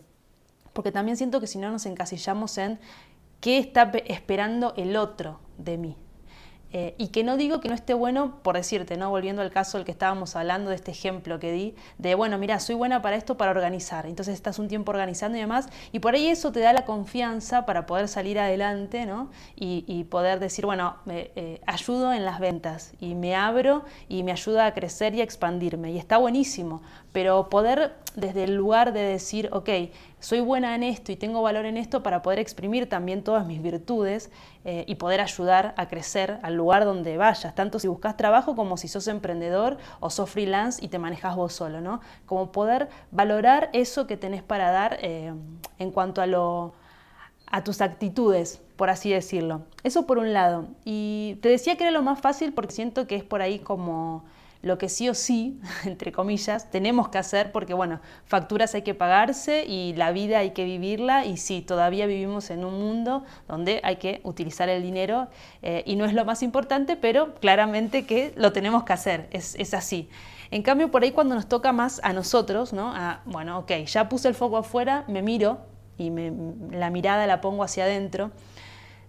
Porque 0.73 0.91
también 0.91 1.17
siento 1.17 1.41
que 1.41 1.47
si 1.47 1.59
no 1.59 1.71
nos 1.71 1.85
encasillamos 1.85 2.57
en 2.57 2.79
qué 3.41 3.59
está 3.59 3.93
esperando 4.07 4.73
el 4.77 4.97
otro 4.97 5.39
de 5.59 5.77
mí, 5.77 5.97
eh, 6.75 6.95
y 6.97 7.09
que 7.09 7.23
no 7.23 7.37
digo 7.37 7.61
que 7.61 7.69
no 7.69 7.75
esté 7.75 7.93
bueno, 7.93 8.39
por 8.43 8.57
decirte, 8.57 8.97
¿no? 8.97 9.11
Volviendo 9.11 9.43
al 9.43 9.51
caso 9.51 9.77
del 9.77 9.85
que 9.85 9.93
estábamos 9.93 10.37
hablando, 10.37 10.71
de 10.71 10.77
este 10.77 10.91
ejemplo 10.91 11.39
que 11.39 11.53
di, 11.53 11.75
de 11.99 12.15
bueno, 12.15 12.39
mira, 12.39 12.59
soy 12.61 12.75
buena 12.75 13.03
para 13.03 13.17
esto, 13.17 13.37
para 13.37 13.51
organizar. 13.51 14.07
Entonces 14.07 14.35
estás 14.35 14.59
un 14.59 14.69
tiempo 14.69 14.91
organizando 14.91 15.37
y 15.37 15.41
demás, 15.41 15.69
y 15.93 15.99
por 15.99 16.15
ahí 16.15 16.29
eso 16.29 16.51
te 16.51 16.61
da 16.61 16.73
la 16.73 16.87
confianza 16.87 17.67
para 17.67 17.85
poder 17.85 18.09
salir 18.09 18.39
adelante, 18.39 19.05
¿no? 19.05 19.31
Y, 19.55 20.05
poder 20.11 20.41
decir, 20.41 20.67
bueno, 20.67 20.97
me, 21.05 21.31
eh, 21.37 21.61
ayudo 21.67 22.13
en 22.13 22.25
las 22.25 22.41
ventas 22.41 22.93
y 23.01 23.15
me 23.15 23.37
abro 23.37 23.85
y 24.09 24.25
me 24.25 24.33
ayuda 24.33 24.67
a 24.67 24.75
crecer 24.75 25.15
y 25.15 25.21
a 25.21 25.25
expandirme. 25.25 25.93
Y 25.93 25.99
está 25.99 26.19
buenísimo, 26.19 26.83
pero 27.13 27.49
poder 27.49 27.95
desde 28.15 28.45
el 28.45 28.55
lugar 28.55 28.93
de 28.93 29.01
decir, 29.01 29.49
ok, 29.53 29.69
soy 30.21 30.41
buena 30.41 30.75
en 30.75 30.83
esto 30.83 31.13
y 31.13 31.17
tengo 31.17 31.43
valor 31.43 31.67
en 31.67 31.77
esto 31.77 32.03
para 32.03 32.23
poder 32.23 32.39
exprimir 32.39 32.89
también 32.89 33.25
todas 33.25 33.47
mis 33.47 33.63
virtudes 33.63 34.31
eh, 34.65 34.85
y 34.87 34.97
poder 34.97 35.21
ayudar 35.21 35.75
a 35.77 35.89
crecer 35.89 36.39
al 36.43 36.55
lugar 36.55 36.85
donde 36.85 37.17
vayas, 37.17 37.55
tanto 37.55 37.79
si 37.79 37.89
buscas 37.89 38.17
trabajo 38.17 38.55
como 38.55 38.77
si 38.77 38.89
sos 38.89 39.09
emprendedor 39.09 39.79
o 40.01 40.11
sos 40.11 40.31
freelance 40.31 40.85
y 40.85 40.89
te 40.89 40.99
manejas 40.99 41.37
vos 41.37 41.53
solo, 41.53 41.81
¿no? 41.81 42.01
Como 42.27 42.53
poder 42.53 42.89
valorar 43.11 43.71
eso 43.73 44.07
que 44.07 44.17
tenés 44.17 44.43
para 44.43 44.71
dar 44.71 44.99
eh, 45.01 45.33
en 45.79 45.91
cuanto 45.91 46.21
a 46.21 46.27
lo 46.27 46.75
a 47.53 47.63
tus 47.63 47.83
actitudes, 47.83 48.63
por 48.77 48.89
así 48.89 49.11
decirlo. 49.11 49.63
Eso 49.85 50.07
por 50.07 50.17
un 50.17 50.33
lado. 50.33 50.69
Y 50.87 51.39
te 51.43 51.51
decía 51.51 51.77
que 51.77 51.85
era 51.85 51.91
lo 51.91 52.03
más 52.03 52.19
fácil 52.19 52.55
porque 52.55 52.73
siento 52.73 53.07
que 53.07 53.15
es 53.15 53.25
por 53.25 53.43
ahí 53.43 53.59
como 53.59 54.25
lo 54.63 54.79
que 54.79 54.89
sí 54.89 55.09
o 55.09 55.15
sí, 55.15 55.61
entre 55.85 56.13
comillas, 56.13 56.71
tenemos 56.71 57.09
que 57.09 57.19
hacer 57.19 57.53
porque, 57.53 57.75
bueno, 57.75 58.01
facturas 58.25 58.75
hay 58.75 58.83
que 58.83 58.95
pagarse 58.95 59.65
y 59.67 59.95
la 59.95 60.13
vida 60.13 60.39
hay 60.39 60.51
que 60.51 60.65
vivirla 60.65 61.27
y 61.27 61.37
sí, 61.37 61.63
todavía 61.63 62.07
vivimos 62.07 62.51
en 62.51 62.65
un 62.65 62.81
mundo 62.81 63.25
donde 63.49 63.81
hay 63.83 63.97
que 63.97 64.21
utilizar 64.25 64.69
el 64.69 64.83
dinero 64.83 65.29
eh, 65.63 65.83
y 65.85 65.97
no 65.97 66.05
es 66.05 66.15
lo 66.15 66.25
más 66.25 66.43
importante, 66.43 66.97
pero 66.97 67.35
claramente 67.35 68.07
que 68.07 68.33
lo 68.37 68.53
tenemos 68.53 68.85
que 68.85 68.93
hacer, 68.93 69.29
es, 69.33 69.57
es 69.57 69.75
así. 69.75 70.09
En 70.53 70.63
cambio, 70.63 70.91
por 70.91 71.03
ahí 71.03 71.13
cuando 71.13 71.35
nos 71.35 71.49
toca 71.49 71.73
más 71.73 72.01
a 72.05 72.13
nosotros, 72.13 72.73
¿no? 72.73 72.93
A, 72.95 73.23
bueno, 73.25 73.59
ok, 73.61 73.73
ya 73.87 74.09
puse 74.09 74.29
el 74.29 74.35
foco 74.35 74.59
afuera, 74.59 75.05
me 75.09 75.23
miro 75.23 75.59
y 75.99 76.11
la 76.71 76.91
mirada 76.91 77.27
la 77.27 77.41
pongo 77.41 77.65
hacia 77.65 77.85
adentro, 77.85 78.31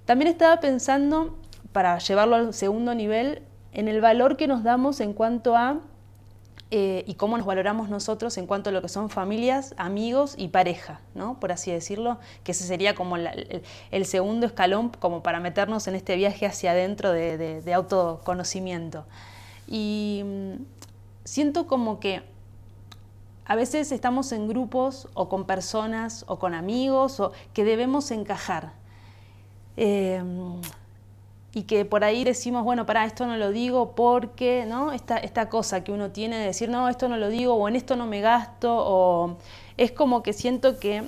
también 0.06 0.30
estaba 0.30 0.60
pensando, 0.60 1.38
para 1.72 1.98
llevarlo 1.98 2.36
al 2.36 2.54
segundo 2.54 2.94
nivel, 2.94 3.42
en 3.74 3.88
el 3.88 4.02
valor 4.02 4.38
que 4.38 4.48
nos 4.48 4.64
damos 4.64 5.00
en 5.00 5.14
cuanto 5.14 5.58
a 5.58 5.80
eh, 6.76 7.04
y 7.06 7.16
cómo 7.16 7.38
nos 7.38 7.46
valoramos 7.46 7.90
nosotros 7.90 8.36
en 8.40 8.48
cuanto 8.48 8.72
a 8.72 8.74
lo 8.74 8.82
que 8.82 8.90
son 8.90 9.10
familias, 9.12 9.76
amigos 9.78 10.34
y 10.38 10.48
pareja, 10.48 11.02
¿no? 11.14 11.40
por 11.40 11.52
así 11.52 11.72
decirlo, 11.72 12.18
que 12.44 12.54
ese 12.54 12.64
sería 12.64 12.96
como 12.96 13.16
el, 13.16 14.06
segundo 14.06 14.48
escalón 14.48 14.90
como 14.90 15.22
para 15.22 15.40
meternos 15.40 15.88
en 15.88 15.94
este 15.94 16.16
viaje 16.16 16.48
hacia 16.48 16.72
adentro 16.72 17.12
de, 17.12 17.74
autoconocimiento. 17.76 19.06
Y 19.68 20.24
mm, 20.26 20.54
siento 21.24 21.68
como 21.68 22.00
que 22.00 22.24
a 23.46 23.56
veces 23.56 23.92
estamos 23.92 24.32
en 24.32 24.48
grupos 24.48 25.10
o 25.14 25.30
con 25.30 25.46
personas 25.46 26.26
o 26.28 26.40
con 26.40 26.56
amigos 26.56 27.20
o 27.20 27.34
que 27.54 27.66
debemos 27.66 28.10
encajar. 28.10 28.74
Eh, 29.78 30.24
y 31.54 31.64
que 31.64 31.86
por 31.86 32.04
ahí 32.04 32.24
decimos, 32.24 32.64
bueno, 32.64 32.86
para 32.86 33.06
esto 33.06 33.28
no 33.28 33.38
lo 33.38 33.52
digo 33.52 33.94
porque, 33.96 34.66
¿no? 34.68 34.92
Esta, 34.92 35.18
esta 35.18 35.50
cosa 35.50 35.84
que 35.84 35.92
uno 35.92 36.10
tiene 36.10 36.38
de 36.38 36.46
decir, 36.46 36.70
no, 36.70 36.90
esto 36.90 37.08
no 37.08 37.18
lo 37.18 37.30
digo, 37.30 37.54
o 37.54 37.68
en 37.68 37.76
esto 37.76 37.96
no 37.96 38.08
me 38.08 38.22
gasto, 38.22 38.76
o 38.76 39.38
es 39.78 39.92
como 39.92 40.24
que 40.24 40.34
siento 40.34 40.80
que 40.80 41.04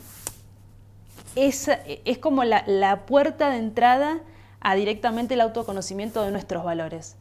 es, 1.36 1.70
es 2.06 2.18
como 2.20 2.44
la, 2.44 2.64
la 2.68 3.06
puerta 3.08 3.50
de 3.50 3.58
entrada 3.58 4.20
a 4.60 4.76
directamente 4.76 5.34
el 5.34 5.42
autoconocimiento 5.42 6.24
de 6.24 6.32
nuestros 6.32 6.64
valores. 6.64 7.16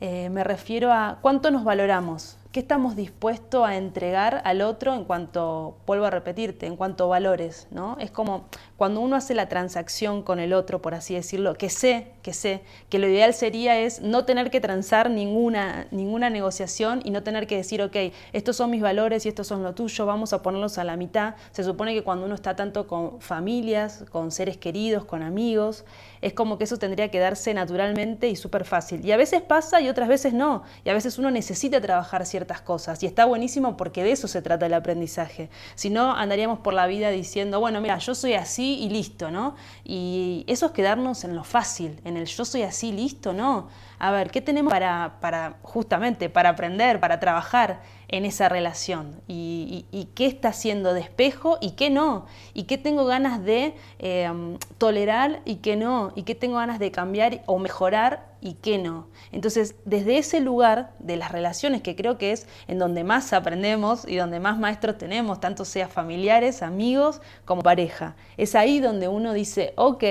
Eh, 0.00 0.28
me 0.30 0.42
refiero 0.42 0.92
a 0.92 1.18
cuánto 1.22 1.52
nos 1.52 1.62
valoramos, 1.62 2.36
qué 2.54 2.60
estamos 2.60 2.94
dispuestos 2.94 3.66
a 3.66 3.74
entregar 3.74 4.40
al 4.44 4.62
otro 4.62 4.94
en 4.94 5.04
cuanto, 5.04 5.76
vuelvo 5.88 6.04
a 6.04 6.10
repetirte, 6.10 6.66
en 6.66 6.76
cuanto 6.76 7.02
a 7.02 7.06
valores, 7.08 7.66
¿no? 7.72 7.96
Es 7.98 8.12
como 8.12 8.44
cuando 8.76 9.00
uno 9.00 9.16
hace 9.16 9.34
la 9.34 9.48
transacción 9.48 10.22
con 10.22 10.38
el 10.38 10.52
otro, 10.52 10.80
por 10.80 10.94
así 10.94 11.14
decirlo, 11.14 11.54
que 11.54 11.68
sé, 11.68 12.12
que 12.22 12.32
sé, 12.32 12.62
que 12.90 13.00
lo 13.00 13.08
ideal 13.08 13.34
sería 13.34 13.80
es 13.80 14.02
no 14.02 14.24
tener 14.24 14.52
que 14.52 14.60
transar 14.60 15.10
ninguna, 15.10 15.88
ninguna 15.90 16.30
negociación 16.30 17.00
y 17.04 17.10
no 17.10 17.24
tener 17.24 17.48
que 17.48 17.56
decir, 17.56 17.82
ok, 17.82 17.96
estos 18.32 18.54
son 18.54 18.70
mis 18.70 18.82
valores 18.82 19.26
y 19.26 19.30
estos 19.30 19.48
son 19.48 19.64
lo 19.64 19.74
tuyo, 19.74 20.06
vamos 20.06 20.32
a 20.32 20.40
ponerlos 20.40 20.78
a 20.78 20.84
la 20.84 20.96
mitad. 20.96 21.34
Se 21.50 21.64
supone 21.64 21.92
que 21.92 22.04
cuando 22.04 22.24
uno 22.24 22.36
está 22.36 22.54
tanto 22.54 22.86
con 22.86 23.20
familias, 23.20 24.04
con 24.12 24.30
seres 24.30 24.58
queridos, 24.58 25.04
con 25.04 25.24
amigos, 25.24 25.84
es 26.20 26.34
como 26.34 26.56
que 26.56 26.64
eso 26.64 26.78
tendría 26.78 27.10
que 27.10 27.18
darse 27.18 27.52
naturalmente 27.52 28.28
y 28.28 28.36
súper 28.36 28.64
fácil. 28.64 29.04
Y 29.04 29.10
a 29.10 29.16
veces 29.16 29.42
pasa 29.42 29.80
y 29.80 29.88
otras 29.88 30.08
veces 30.08 30.34
no. 30.34 30.62
Y 30.84 30.90
a 30.90 30.94
veces 30.94 31.18
uno 31.18 31.32
necesita 31.32 31.80
trabajar 31.80 32.24
ciertas 32.26 32.43
cosas. 32.62 33.02
Y 33.02 33.06
está 33.06 33.24
buenísimo 33.24 33.76
porque 33.76 34.04
de 34.04 34.12
eso 34.12 34.28
se 34.28 34.42
trata 34.42 34.66
el 34.66 34.74
aprendizaje. 34.74 35.50
Si 35.74 35.90
no, 35.90 36.14
andaríamos 36.14 36.58
por 36.60 36.74
la 36.74 36.86
vida 36.86 37.10
diciendo, 37.10 37.60
bueno, 37.60 37.80
mira, 37.80 37.98
yo 37.98 38.14
soy 38.14 38.34
así 38.34 38.78
y 38.80 38.90
listo, 38.90 39.30
¿no? 39.30 39.54
Y 39.84 40.44
eso 40.46 40.66
es 40.66 40.72
quedarnos 40.72 41.24
en 41.24 41.34
lo 41.34 41.44
fácil, 41.44 42.00
en 42.04 42.16
el 42.16 42.26
yo 42.26 42.44
soy 42.44 42.62
así, 42.62 42.92
listo, 42.92 43.32
¿no? 43.32 43.68
A 43.98 44.10
ver, 44.10 44.30
¿qué 44.30 44.40
tenemos 44.40 44.72
para, 44.72 45.16
para 45.20 45.56
justamente, 45.62 46.28
para 46.28 46.50
aprender, 46.50 47.00
para 47.00 47.20
trabajar 47.20 47.80
en 48.08 48.24
esa 48.24 48.48
relación? 48.48 49.20
¿Y, 49.28 50.08
qué 50.14 50.26
está 50.26 50.48
haciendo 50.48 50.94
de 50.94 51.00
espejo 51.00 51.58
y 51.60 51.72
qué 51.72 51.90
no? 51.90 52.26
¿Y 52.52 52.64
qué 52.64 52.76
tengo 52.76 53.04
ganas 53.04 53.42
de 53.42 53.74
em, 53.98 54.58
tolerar 54.78 55.40
y 55.44 55.56
qué 55.56 55.76
no? 55.76 56.12
¿Y 56.14 56.24
qué 56.24 56.34
tengo 56.34 56.56
ganas 56.56 56.78
de 56.78 56.90
cambiar 56.90 57.42
o 57.46 57.58
mejorar 57.58 58.33
y 58.44 58.52
qué 58.52 58.76
no? 58.76 59.08
Entonces, 59.32 59.74
desde 59.86 60.18
ese 60.18 60.38
lugar 60.40 60.92
de 60.98 61.16
las 61.16 61.32
relaciones, 61.32 61.80
que 61.80 61.96
creo 61.96 62.18
que 62.18 62.30
es 62.30 62.46
en 62.68 62.78
donde 62.78 63.02
más 63.02 63.32
aprendemos 63.32 64.06
y 64.06 64.16
donde 64.16 64.38
más 64.38 64.58
maestros 64.58 64.98
tenemos, 64.98 65.40
tanto 65.40 65.64
sea 65.64 65.88
familiares, 65.88 66.62
amigos 66.62 67.22
como 67.46 67.62
pareja, 67.62 68.16
es 68.36 68.54
ahí 68.54 68.80
donde 68.80 69.08
uno 69.08 69.32
dice, 69.32 69.72
ok, 69.76 70.04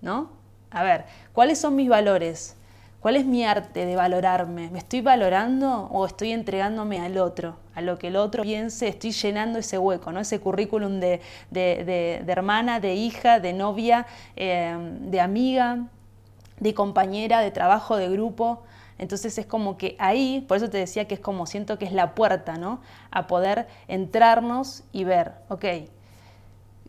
¿no? 0.00 0.30
A 0.70 0.82
ver, 0.82 1.04
¿cuáles 1.34 1.58
son 1.58 1.76
mis 1.76 1.90
valores? 1.90 2.56
¿Cuál 3.00 3.16
es 3.16 3.26
mi 3.26 3.44
arte 3.44 3.84
de 3.84 3.96
valorarme? 3.96 4.70
¿Me 4.70 4.78
estoy 4.78 5.02
valorando 5.02 5.88
o 5.92 6.06
estoy 6.06 6.32
entregándome 6.32 7.00
al 7.00 7.18
otro? 7.18 7.58
A 7.74 7.82
lo 7.82 7.98
que 7.98 8.08
el 8.08 8.16
otro 8.16 8.44
piense, 8.44 8.88
estoy 8.88 9.12
llenando 9.12 9.58
ese 9.58 9.76
hueco, 9.76 10.10
¿no? 10.10 10.20
ese 10.20 10.40
currículum 10.40 11.00
de, 11.00 11.20
hermana, 12.26 12.80
de 12.80 12.94
hija, 12.94 13.40
de 13.40 13.52
novia, 13.52 14.06
eh, 14.36 14.74
de 15.02 15.20
amiga, 15.20 15.86
de 16.60 16.74
compañera, 16.74 17.40
de 17.40 17.50
trabajo, 17.50 17.96
de 17.96 18.08
grupo. 18.08 18.62
Entonces 18.98 19.38
es 19.38 19.46
como 19.46 19.76
que 19.76 19.96
ahí, 19.98 20.44
por 20.48 20.56
eso 20.56 20.70
te 20.70 20.78
decía 20.78 21.06
que 21.06 21.14
es 21.14 21.20
como 21.20 21.46
siento 21.46 21.78
que 21.78 21.84
es 21.84 21.92
la 21.92 22.14
puerta, 22.14 22.56
¿no? 22.56 22.80
A 23.10 23.26
poder 23.26 23.68
entrarnos 23.86 24.84
y 24.92 25.04
ver, 25.04 25.34
ok, 25.48 25.64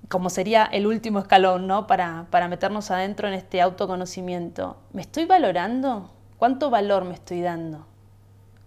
como 0.09 0.31
sería 0.31 0.65
el 0.65 0.87
último 0.87 1.19
escalón, 1.19 1.67
¿no? 1.67 1.85
Para, 1.85 2.25
para 2.31 2.47
meternos 2.47 2.89
adentro 2.89 3.27
en 3.27 3.35
este 3.35 3.61
autoconocimiento. 3.61 4.77
¿Me 4.91 5.03
estoy 5.03 5.25
valorando? 5.25 6.09
¿Cuánto 6.37 6.69
valor 6.71 7.05
me 7.05 7.13
estoy 7.13 7.41
dando? 7.41 7.85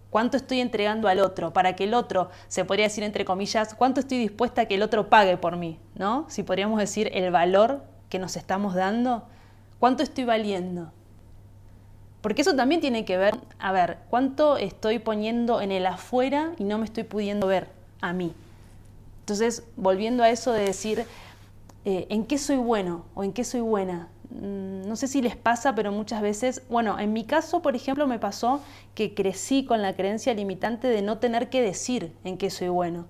¿Cuánto 0.09 0.37
estoy 0.37 0.61
entregando 0.61 1.07
al 1.07 1.19
otro? 1.19 1.53
Para 1.53 1.75
que 1.75 1.85
el 1.85 1.95
otro, 1.95 2.29
se 2.47 2.63
podría 2.65 2.85
decir 2.85 3.03
entre 3.03 3.25
comillas, 3.25 3.73
¿cuánto 3.73 3.99
estoy 3.99 4.19
dispuesta 4.19 4.61
a 4.61 4.65
que 4.67 4.75
el 4.75 4.83
otro 4.83 5.09
pague 5.09 5.37
por 5.37 5.57
mí? 5.57 5.79
¿No? 5.95 6.25
Si 6.29 6.43
podríamos 6.43 6.79
decir 6.79 7.09
el 7.13 7.31
valor 7.31 7.83
que 8.09 8.19
nos 8.19 8.37
estamos 8.37 8.75
dando, 8.75 9.23
¿cuánto 9.83 10.01
estoy 10.01 10.23
valiendo? 10.23 10.93
Porque 12.21 12.41
eso 12.41 12.55
también 12.55 12.79
tiene 12.79 13.03
que 13.03 13.17
ver, 13.17 13.35
a 13.59 13.73
ver, 13.73 13.97
¿cuánto 14.09 14.55
estoy 14.55 14.97
poniendo 14.97 15.59
en 15.59 15.73
el 15.73 15.85
afuera 15.85 16.53
y 16.57 16.63
no 16.63 16.77
me 16.77 16.85
estoy 16.85 17.03
pudiendo 17.03 17.47
ver 17.47 17.67
a 17.99 18.13
mí? 18.13 18.31
Entonces, 19.19 19.65
volviendo 19.75 20.23
a 20.23 20.29
eso 20.29 20.53
de 20.53 20.63
decir, 20.63 21.05
eh, 21.83 22.07
en 22.07 22.25
qué 22.25 22.37
soy 22.37 22.55
bueno 22.55 23.03
o 23.13 23.25
en 23.25 23.33
qué 23.33 23.43
soy 23.43 23.59
buena. 23.59 24.07
Mm, 24.29 24.87
no 24.87 24.95
sé 24.95 25.09
si 25.09 25.21
les 25.21 25.35
pasa, 25.35 25.75
pero 25.75 25.91
muchas 25.91 26.21
veces, 26.21 26.61
bueno, 26.69 26.97
en 26.97 27.11
mi 27.11 27.25
caso, 27.25 27.61
por 27.61 27.75
ejemplo, 27.75 28.07
me 28.07 28.19
pasó 28.19 28.61
que 28.95 29.13
crecí 29.13 29.65
con 29.65 29.81
la 29.81 29.97
creencia 29.97 30.33
limitante 30.33 30.87
de 30.87 31.01
no 31.01 31.17
tener 31.17 31.49
que 31.49 31.61
decir 31.61 32.13
en 32.23 32.37
qué 32.37 32.49
soy 32.51 32.69
bueno. 32.69 33.03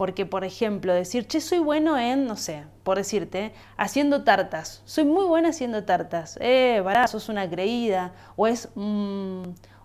Porque, 0.00 0.24
por 0.24 0.44
ejemplo, 0.44 0.94
decir, 0.94 1.26
che, 1.26 1.42
soy 1.42 1.58
bueno 1.58 1.98
en, 1.98 2.26
no 2.26 2.34
sé, 2.34 2.64
por 2.84 2.96
decirte, 2.96 3.52
haciendo 3.76 4.24
tartas. 4.24 4.80
Soy 4.86 5.04
muy 5.04 5.26
buena 5.26 5.50
haciendo 5.50 5.84
tartas. 5.84 6.38
Eh, 6.40 6.80
vará, 6.82 7.06
sos 7.06 7.28
una 7.28 7.46
creída. 7.50 8.14
O 8.34 8.46
es 8.46 8.70
mm, 8.76 9.42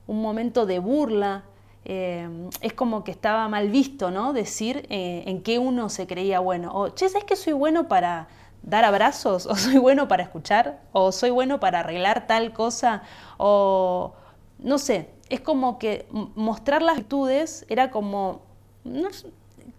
un 0.08 0.22
momento 0.22 0.66
de 0.66 0.80
burla. 0.80 1.44
Eh, 1.84 2.30
es 2.62 2.72
como 2.72 3.04
que 3.04 3.12
estaba 3.12 3.50
mal 3.50 3.70
visto, 3.70 4.10
¿no? 4.10 4.32
Decir 4.32 4.88
eh, 4.90 5.24
en 5.28 5.44
qué 5.44 5.60
uno 5.60 5.90
se 5.90 6.08
creía 6.08 6.40
bueno. 6.40 6.72
O, 6.74 6.88
che, 6.88 7.10
¿sabes 7.10 7.26
que 7.26 7.36
soy 7.36 7.52
bueno 7.52 7.90
para 7.90 8.30
dar 8.64 8.86
abrazos? 8.86 9.46
¿O 9.52 9.58
soy 9.58 9.80
bueno 9.80 10.08
para 10.08 10.24
escuchar? 10.24 10.80
¿O 10.94 11.12
soy 11.12 11.32
bueno 11.32 11.60
para 11.60 11.82
arreglar 11.82 12.26
tal 12.26 12.54
cosa? 12.54 13.04
O, 13.38 14.14
no 14.60 14.78
sé, 14.78 15.10
es 15.28 15.42
como 15.42 15.78
que 15.78 16.08
mostrar 16.36 16.82
las 16.82 16.96
virtudes 16.96 17.66
era 17.68 17.92
como, 17.92 18.44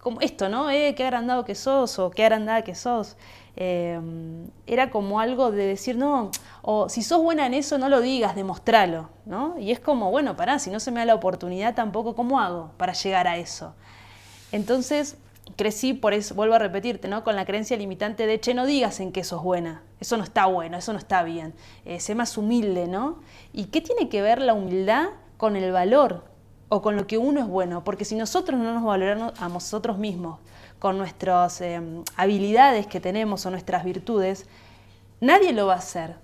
como 0.07 0.21
esto, 0.21 0.47
¿no? 0.47 0.71
Eh, 0.71 0.95
qué 0.95 1.03
agrandado 1.03 1.43
que 1.43 1.53
sos 1.53 1.99
o 1.99 2.11
qué 2.11 2.23
agrandada 2.23 2.61
que 2.61 2.75
sos. 2.75 3.17
Em, 3.57 4.47
era 4.65 4.89
como 4.89 5.19
algo 5.19 5.51
de 5.51 5.65
decir, 5.65 5.97
no, 5.97 6.31
o 6.61 6.87
si 6.87 7.03
sos 7.03 7.21
buena 7.21 7.45
en 7.45 7.53
eso, 7.53 7.77
no 7.77 7.89
lo 7.89 7.99
digas, 7.99 8.33
demostralo, 8.33 9.09
¿no? 9.25 9.59
Y 9.59 9.71
es 9.71 9.81
como, 9.81 10.09
bueno, 10.09 10.37
pará, 10.37 10.59
si 10.59 10.69
no 10.69 10.79
se 10.79 10.91
me 10.91 11.01
da 11.01 11.07
la 11.07 11.15
oportunidad 11.15 11.75
tampoco, 11.75 12.15
¿cómo 12.15 12.39
hago 12.39 12.71
para 12.77 12.93
llegar 12.93 13.27
a 13.27 13.35
eso? 13.35 13.75
Entonces, 14.53 15.17
crecí, 15.57 15.93
por 15.93 16.13
eso, 16.13 16.35
vuelvo 16.35 16.55
a 16.55 16.59
repetirte, 16.59 17.09
¿no? 17.09 17.25
Con 17.25 17.35
la 17.35 17.43
creencia 17.43 17.75
limitante 17.75 18.27
de, 18.27 18.39
che, 18.39 18.53
no 18.53 18.65
digas 18.65 19.01
en 19.01 19.11
que 19.11 19.25
sos 19.25 19.43
buena, 19.43 19.83
eso 19.99 20.15
no 20.15 20.23
está 20.23 20.45
bueno, 20.45 20.77
eso 20.77 20.93
no 20.93 20.99
está 20.99 21.23
bien, 21.23 21.53
eh, 21.83 21.99
sé 21.99 22.15
más 22.15 22.37
humilde, 22.37 22.87
¿no? 22.87 23.19
¿Y 23.51 23.65
qué 23.65 23.81
tiene 23.81 24.07
que 24.07 24.21
ver 24.21 24.41
la 24.41 24.53
humildad 24.53 25.09
con 25.35 25.57
el 25.57 25.73
valor 25.73 26.36
o 26.69 26.81
con 26.81 26.95
lo 26.95 27.07
que 27.07 27.17
uno 27.17 27.39
es 27.39 27.47
bueno? 27.47 27.83
Porque 27.83 28.05
si 28.05 28.15
nosotros 28.15 28.59
no 28.59 28.73
nos 28.73 28.83
valoramos 28.83 29.33
a 29.39 29.49
nosotros 29.49 29.97
mismos, 29.97 30.39
con 30.79 30.97
nuestras 30.97 31.61
em, 31.61 32.03
habilidades 32.15 32.87
que 32.87 32.99
tenemos 32.99 33.45
o 33.45 33.51
nuestras 33.51 33.83
virtudes, 33.83 34.45
nadie 35.19 35.53
lo 35.53 35.67
va 35.67 35.73
a 35.73 35.77
hacer. 35.77 36.15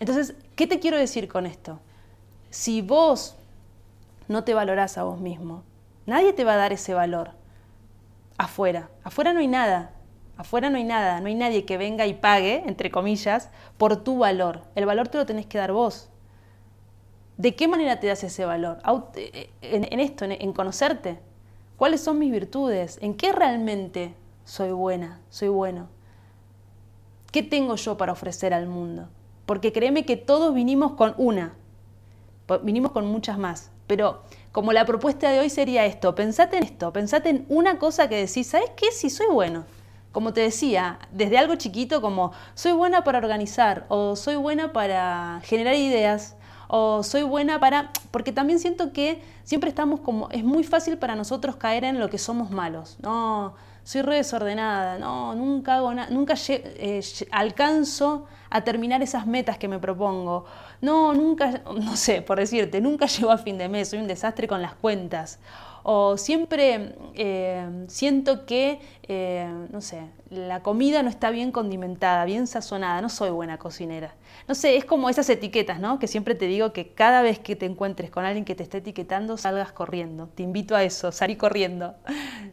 Entonces, 0.00 0.34
¿qué 0.56 0.66
te 0.66 0.80
quiero 0.80 0.96
decir 0.96 1.28
con 1.28 1.46
esto? 1.46 1.80
Si 2.50 2.82
vos 2.82 3.36
no 4.28 4.44
te 4.44 4.54
valorás 4.54 4.96
a 4.98 5.02
vos 5.02 5.20
mismo, 5.20 5.62
nadie 6.06 6.32
te 6.32 6.44
va 6.44 6.54
a 6.54 6.56
dar 6.56 6.72
ese 6.72 6.94
valor 6.94 7.30
afuera. 8.38 8.90
Afuera 9.02 9.32
no 9.32 9.40
hay 9.40 9.48
nada. 9.48 9.90
Afuera 10.36 10.68
no 10.68 10.78
hay 10.78 10.84
nada, 10.84 11.20
no 11.20 11.28
hay 11.28 11.36
nadie 11.36 11.64
que 11.64 11.76
venga 11.76 12.06
y 12.06 12.14
pague, 12.14 12.64
entre 12.66 12.90
comillas, 12.90 13.50
por 13.78 14.02
tu 14.02 14.18
valor. 14.18 14.62
El 14.74 14.86
valor 14.86 15.06
te 15.06 15.18
lo 15.18 15.26
tenés 15.26 15.46
que 15.46 15.58
dar 15.58 15.72
vos. 15.72 16.08
¿De 17.36 17.54
qué 17.56 17.66
manera 17.66 17.98
te 17.98 18.06
das 18.06 18.22
ese 18.22 18.44
valor? 18.44 18.78
Eh, 19.16 19.50
en, 19.62 20.00
esto, 20.00 20.24
en 20.24 20.52
conocerte. 20.52 21.18
¿Cuáles 21.76 22.00
son 22.00 22.18
mis 22.18 22.30
virtudes? 22.30 22.98
¿En 23.00 23.14
qué 23.14 23.32
realmente 23.32 24.14
soy 24.44 24.70
buena, 24.70 25.20
soy 25.28 25.48
bueno? 25.48 25.88
¿Qué 27.32 27.42
tengo 27.42 27.74
yo 27.74 27.96
para 27.96 28.12
ofrecer 28.12 28.54
al 28.54 28.68
mundo? 28.68 29.08
Porque 29.44 29.72
créeme 29.72 30.04
que 30.04 30.16
todos 30.16 30.54
vinimos 30.54 30.92
con 30.92 31.14
una, 31.18 31.54
vinimos 32.62 32.92
con 32.92 33.06
muchas 33.06 33.38
más, 33.38 33.72
pero 33.88 34.22
como 34.52 34.72
la 34.72 34.86
propuesta 34.86 35.30
de 35.30 35.40
hoy 35.40 35.50
sería 35.50 35.84
esto, 35.84 36.14
pensate 36.14 36.58
en 36.58 36.62
esto, 36.62 36.92
pensate 36.92 37.28
en 37.30 37.44
una 37.48 37.80
cosa 37.80 38.08
que 38.08 38.24
decís, 38.24 38.46
¿sabes 38.46 38.70
qué? 38.76 38.92
Si 38.92 39.10
soy 39.10 39.26
bueno, 39.26 39.64
como 40.12 40.32
te 40.32 40.42
decía, 40.42 41.00
desde 41.10 41.38
algo 41.38 41.56
chiquito 41.56 42.00
como 42.00 42.30
soy 42.54 42.72
buena 42.72 43.02
para 43.02 43.18
organizar 43.18 43.84
o 43.88 44.14
soy 44.14 44.36
buena 44.36 44.72
para 44.72 45.40
generar 45.42 45.74
ideas 45.74 46.36
o 46.76 47.04
soy 47.04 47.22
buena 47.22 47.60
para... 47.60 47.92
Porque 48.10 48.32
también 48.32 48.58
siento 48.58 48.92
que 48.92 49.22
siempre 49.44 49.70
estamos 49.70 50.00
como... 50.00 50.28
Es 50.30 50.42
muy 50.42 50.64
fácil 50.64 50.98
para 50.98 51.14
nosotros 51.14 51.54
caer 51.54 51.84
en 51.84 52.00
lo 52.00 52.10
que 52.10 52.18
somos 52.18 52.50
malos. 52.50 52.96
No, 53.00 53.54
soy 53.84 54.02
re 54.02 54.16
desordenada, 54.16 54.98
no, 54.98 55.36
nunca 55.36 55.76
hago 55.76 55.94
nada, 55.94 56.10
nunca 56.10 56.34
eh, 56.48 57.00
alcanzo 57.30 58.26
a 58.50 58.62
terminar 58.62 59.02
esas 59.02 59.24
metas 59.24 59.56
que 59.56 59.68
me 59.68 59.78
propongo. 59.78 60.46
No, 60.80 61.14
nunca, 61.14 61.62
no 61.80 61.94
sé, 61.96 62.22
por 62.22 62.40
decirte, 62.40 62.80
nunca 62.80 63.06
llego 63.06 63.30
a 63.30 63.38
fin 63.38 63.56
de 63.56 63.68
mes, 63.68 63.90
soy 63.90 64.00
un 64.00 64.08
desastre 64.08 64.48
con 64.48 64.60
las 64.60 64.74
cuentas 64.74 65.38
o 65.86 66.16
siempre 66.16 66.96
eh, 67.14 67.84
siento 67.88 68.46
que, 68.46 68.80
eh, 69.02 69.46
no 69.70 69.82
sé, 69.82 70.00
la 70.30 70.62
comida 70.62 71.02
no 71.02 71.10
está 71.10 71.30
bien 71.30 71.52
condimentada, 71.52 72.24
bien 72.24 72.46
sazonada, 72.46 73.02
no 73.02 73.10
soy 73.10 73.28
buena 73.28 73.58
cocinera. 73.58 74.14
No 74.48 74.54
sé, 74.54 74.78
es 74.78 74.86
como 74.86 75.10
esas 75.10 75.28
etiquetas, 75.28 75.80
¿no? 75.80 75.98
Que 75.98 76.08
siempre 76.08 76.34
te 76.34 76.46
digo 76.46 76.72
que 76.72 76.94
cada 76.94 77.20
vez 77.20 77.38
que 77.38 77.54
te 77.54 77.66
encuentres 77.66 78.10
con 78.10 78.24
alguien 78.24 78.46
que 78.46 78.54
te 78.54 78.62
esté 78.62 78.78
etiquetando, 78.78 79.36
salgas 79.36 79.72
corriendo. 79.72 80.28
Te 80.34 80.42
invito 80.42 80.74
a 80.74 80.82
eso, 80.82 81.12
salí 81.12 81.36
corriendo. 81.36 81.94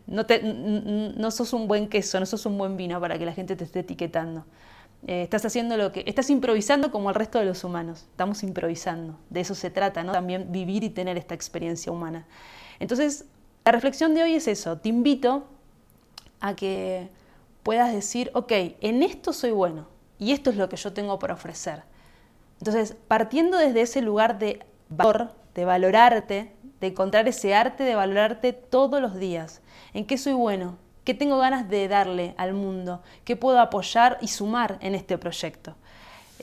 No, 0.07 1.31
sos 1.31 1.53
un 1.53 1.69
buen 1.69 1.87
queso, 1.87 2.19
no 2.19 2.25
sos 2.25 2.45
un 2.45 2.57
buen 2.57 2.75
vino 2.75 2.99
para 2.99 3.17
que 3.17 3.25
la 3.25 3.33
gente 3.33 3.55
te 3.55 3.63
esté 3.63 3.79
etiquetando. 3.79 4.45
Eh, 5.07 5.21
estás 5.23 5.45
haciendo 5.45 5.77
lo 5.77 5.93
que. 5.93 6.03
Estás 6.05 6.29
improvisando 6.29 6.91
como 6.91 7.07
el 7.09 7.15
resto 7.15 7.39
de 7.39 7.45
los 7.45 7.63
humanos. 7.63 8.07
Estamos 8.11 8.43
improvisando. 8.43 9.17
De 9.29 9.39
eso 9.39 9.55
se 9.55 9.69
trata, 9.69 10.03
¿no? 10.03 10.11
También 10.11 10.51
vivir 10.51 10.83
y 10.83 10.89
tener 10.89 11.17
esta 11.17 11.33
experiencia 11.33 11.93
humana. 11.93 12.27
Entonces, 12.81 13.25
la 13.63 13.71
reflexión 13.71 14.15
de 14.15 14.23
hoy 14.23 14.33
es 14.33 14.47
eso. 14.47 14.79
Te 14.79 14.89
invito 14.89 15.45
a 16.39 16.55
que 16.55 17.09
puedas 17.61 17.93
decir, 17.93 18.31
ok, 18.33 18.51
en 18.81 19.03
esto 19.03 19.33
soy 19.33 19.51
bueno 19.51 19.87
y 20.17 20.31
esto 20.31 20.49
es 20.49 20.57
lo 20.57 20.67
que 20.67 20.77
yo 20.77 20.91
tengo 20.91 21.19
para 21.19 21.35
ofrecer. 21.35 21.83
Entonces, 22.57 22.95
partiendo 23.07 23.59
desde 23.59 23.81
ese 23.81 24.01
lugar 24.01 24.39
de 24.39 24.65
valor, 24.89 25.31
de 25.53 25.63
valorarte, 25.63 26.55
de 26.79 26.87
encontrar 26.87 27.27
ese 27.27 27.53
arte 27.53 27.83
de 27.83 27.93
valorarte 27.93 28.51
todos 28.51 28.99
los 28.99 29.15
días. 29.15 29.61
¿En 29.93 30.05
qué 30.07 30.17
soy 30.17 30.33
bueno? 30.33 30.79
¿Qué 31.03 31.13
tengo 31.13 31.37
ganas 31.37 31.69
de 31.69 31.87
darle 31.87 32.33
al 32.37 32.53
mundo? 32.53 33.03
¿Qué 33.25 33.35
puedo 33.35 33.59
apoyar 33.59 34.17
y 34.21 34.27
sumar 34.27 34.79
en 34.81 34.95
este 34.95 35.19
proyecto? 35.19 35.75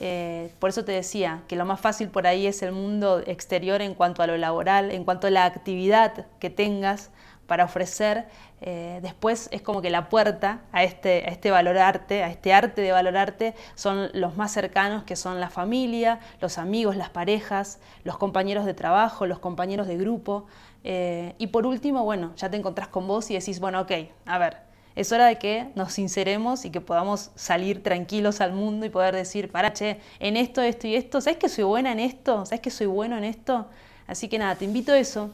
Eh, 0.01 0.53
por 0.59 0.69
eso 0.69 0.85
te 0.85 0.93
decía 0.93 1.43
que 1.49 1.57
lo 1.57 1.65
más 1.65 1.81
fácil 1.81 2.07
por 2.07 2.25
ahí 2.25 2.47
es 2.47 2.63
el 2.63 2.71
mundo 2.71 3.21
exterior 3.25 3.81
en 3.81 3.93
cuanto 3.93 4.23
a 4.23 4.27
lo 4.27 4.37
laboral, 4.37 4.91
en 4.91 5.03
cuanto 5.03 5.27
a 5.27 5.29
la 5.29 5.43
actividad 5.43 6.25
que 6.39 6.49
tengas 6.49 7.11
para 7.47 7.65
ofrecer. 7.65 8.27
Eh, 8.61 8.99
después 9.01 9.49
es 9.51 9.61
como 9.61 9.81
que 9.81 9.89
la 9.89 10.07
puerta 10.07 10.61
a 10.71 10.85
este, 10.85 11.25
a 11.25 11.31
este 11.31 11.51
valorarte, 11.51 12.23
a 12.23 12.29
este 12.29 12.53
arte 12.53 12.81
de 12.81 12.93
valorarte, 12.93 13.55
son 13.75 14.09
los 14.13 14.37
más 14.37 14.53
cercanos, 14.53 15.03
que 15.03 15.17
son 15.17 15.41
la 15.41 15.49
familia, 15.49 16.21
los 16.39 16.57
amigos, 16.57 16.95
las 16.95 17.09
parejas, 17.09 17.79
los 18.05 18.17
compañeros 18.17 18.65
de 18.65 18.73
trabajo, 18.73 19.25
los 19.25 19.39
compañeros 19.39 19.87
de 19.87 19.97
grupo. 19.97 20.45
Eh, 20.85 21.35
y 21.39 21.47
por 21.47 21.65
último, 21.65 22.05
bueno, 22.05 22.33
ya 22.37 22.49
te 22.49 22.55
encontrás 22.55 22.87
con 22.87 23.05
vos 23.05 23.29
y 23.31 23.33
decís, 23.33 23.59
bueno, 23.59 23.81
ok, 23.81 23.91
a 24.25 24.37
ver, 24.37 24.68
es 24.95 25.11
hora 25.11 25.27
de 25.27 25.37
que 25.37 25.67
nos 25.75 25.93
sinceremos 25.93 26.65
y 26.65 26.71
que 26.71 26.81
podamos 26.81 27.31
salir 27.35 27.83
tranquilos 27.83 28.41
al 28.41 28.53
mundo 28.53 28.85
y 28.85 28.89
poder 28.89 29.15
decir, 29.15 29.51
para, 29.51 29.73
che, 29.73 29.99
en 30.19 30.37
esto, 30.37 30.61
esto 30.61 30.87
y 30.87 30.95
esto, 30.95 31.21
¿sabes 31.21 31.37
que 31.37 31.49
soy 31.49 31.63
buena 31.63 31.91
en 31.91 31.99
esto? 31.99 32.45
¿Sabes 32.45 32.61
que 32.61 32.69
soy 32.69 32.87
bueno 32.87 33.17
en 33.17 33.23
esto? 33.23 33.67
Así 34.07 34.27
que 34.27 34.39
nada, 34.39 34.55
te 34.55 34.65
invito 34.65 34.91
a 34.91 34.97
eso, 34.97 35.31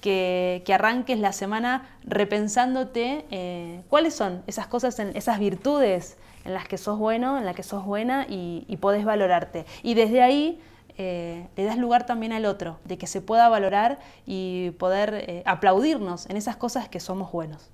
que, 0.00 0.62
arranques 0.72 1.18
la 1.18 1.32
semana 1.32 1.88
repensándote 2.04 3.24
eh, 3.30 3.82
cuáles 3.88 4.14
son 4.14 4.42
esas 4.46 4.66
cosas, 4.66 4.98
esas 4.98 5.38
virtudes 5.38 6.16
en 6.44 6.54
las 6.54 6.66
que 6.66 6.78
sos 6.78 6.98
bueno, 6.98 7.38
en 7.38 7.44
las 7.44 7.54
que 7.54 7.62
sos 7.62 7.84
buena 7.84 8.26
y, 8.28 8.76
podés 8.80 9.04
valorarte. 9.04 9.66
Y 9.82 9.94
desde 9.94 10.22
ahí 10.22 10.60
eh, 10.96 11.46
le 11.56 11.64
das 11.64 11.78
lugar 11.78 12.06
también 12.06 12.32
al 12.32 12.46
otro, 12.46 12.78
de 12.84 12.98
que 12.98 13.06
se 13.06 13.20
pueda 13.20 13.48
valorar 13.48 13.98
y 14.26 14.70
poder 14.72 15.24
eh, 15.26 15.42
aplaudirnos 15.46 16.28
en 16.28 16.36
esas 16.36 16.56
cosas 16.56 16.88
que 16.88 17.00
somos 17.00 17.30
buenos. 17.32 17.70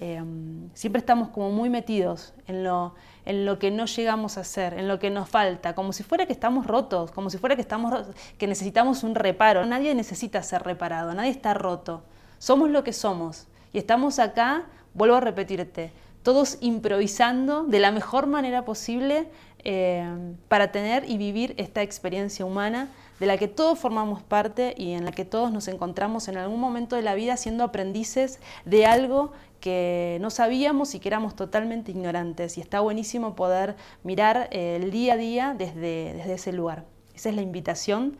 Em, 0.00 0.70
siempre 0.74 1.00
estamos 1.00 1.30
como 1.30 1.50
muy 1.50 1.70
metidos 1.70 2.32
en 2.46 2.62
lo, 2.62 2.94
en 3.24 3.44
lo 3.44 3.58
que 3.58 3.72
no 3.72 3.86
llegamos 3.86 4.38
a 4.38 4.42
hacer, 4.42 4.74
en 4.74 4.86
lo 4.86 5.00
que 5.00 5.10
nos 5.10 5.28
falta, 5.28 5.74
como 5.74 5.92
si 5.92 6.04
fuera 6.04 6.24
que 6.24 6.32
estamos 6.32 6.68
rotos, 6.68 7.10
como 7.10 7.30
si 7.30 7.38
fuera 7.38 7.56
que, 7.56 7.62
estamos, 7.62 8.06
que 8.38 8.46
necesitamos 8.46 9.02
un 9.02 9.16
reparo. 9.16 9.66
Nadie 9.66 9.96
necesita 9.96 10.40
ser 10.44 10.62
reparado, 10.62 11.14
nadie 11.14 11.30
está 11.30 11.52
roto. 11.52 12.04
Somos 12.38 12.70
lo 12.70 12.84
que 12.84 12.92
somos 12.92 13.48
y 13.72 13.78
estamos 13.78 14.20
acá, 14.20 14.66
vuelvo 14.94 15.16
a 15.16 15.20
repetirte, 15.20 15.90
todos 16.22 16.58
improvisando 16.60 17.64
de 17.64 17.80
la 17.80 17.90
mejor 17.90 18.28
manera 18.28 18.64
posible 18.64 19.28
em, 19.64 20.36
para 20.46 20.70
tener 20.70 21.10
y 21.10 21.18
vivir 21.18 21.54
esta 21.56 21.82
experiencia 21.82 22.44
humana 22.44 22.88
de 23.18 23.26
la 23.26 23.36
que 23.36 23.48
todos 23.48 23.78
formamos 23.78 24.22
parte 24.22 24.74
y 24.76 24.92
en 24.92 25.04
la 25.04 25.12
que 25.12 25.24
todos 25.24 25.50
nos 25.50 25.66
encontramos 25.68 26.28
en 26.28 26.36
algún 26.36 26.60
momento 26.60 26.96
de 26.96 27.02
la 27.02 27.14
vida 27.14 27.36
siendo 27.36 27.64
aprendices 27.64 28.38
de 28.64 28.86
algo 28.86 29.32
que 29.60 30.18
no 30.20 30.30
sabíamos 30.30 30.94
y 30.94 31.00
que 31.00 31.08
éramos 31.08 31.36
totalmente 31.36 31.90
ignorantes. 31.90 32.58
Y 32.58 32.60
está 32.60 32.80
buenísimo 32.80 33.34
poder 33.34 33.76
mirar 34.04 34.48
eh, 34.50 34.78
el 34.80 34.90
día 34.90 35.14
a 35.14 35.16
día 35.16 35.54
desde, 35.56 36.14
desde 36.14 36.34
ese 36.34 36.52
lugar. 36.52 36.84
Esa 37.14 37.30
es 37.30 37.34
la 37.34 37.42
invitación 37.42 38.16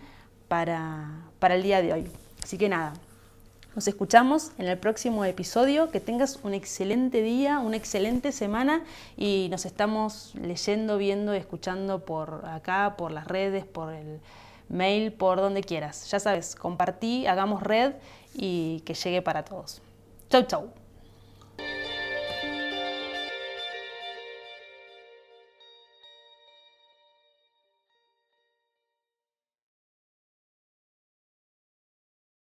para, 0.48 1.22
para 1.38 1.54
el 1.54 1.62
día 1.62 1.82
de 1.82 1.92
hoy. 1.92 2.10
Así 2.42 2.58
que 2.58 2.68
nada, 2.68 2.94
nos 3.74 3.86
escuchamos 3.86 4.50
en 4.58 4.66
el 4.66 4.78
próximo 4.78 5.24
episodio. 5.24 5.90
Que 5.90 6.00
tengas 6.00 6.40
un 6.42 6.54
excelente 6.54 7.22
día, 7.22 7.60
una 7.60 7.76
excelente 7.76 8.32
semana 8.32 8.82
y 9.16 9.48
nos 9.50 9.66
estamos 9.66 10.34
leyendo, 10.34 10.98
viendo, 10.98 11.32
escuchando 11.32 12.04
por 12.04 12.44
acá, 12.46 12.96
por 12.96 13.12
las 13.12 13.28
redes, 13.28 13.64
por 13.64 13.92
el 13.92 14.20
mail, 14.68 15.12
por 15.12 15.38
donde 15.38 15.62
quieras. 15.62 16.10
Ya 16.10 16.18
sabes, 16.18 16.56
compartí, 16.56 17.26
hagamos 17.26 17.62
red 17.62 17.92
y 18.34 18.80
que 18.80 18.94
llegue 18.94 19.22
para 19.22 19.44
todos. 19.44 19.80
Chau, 20.28 20.42
chau. 20.42 20.87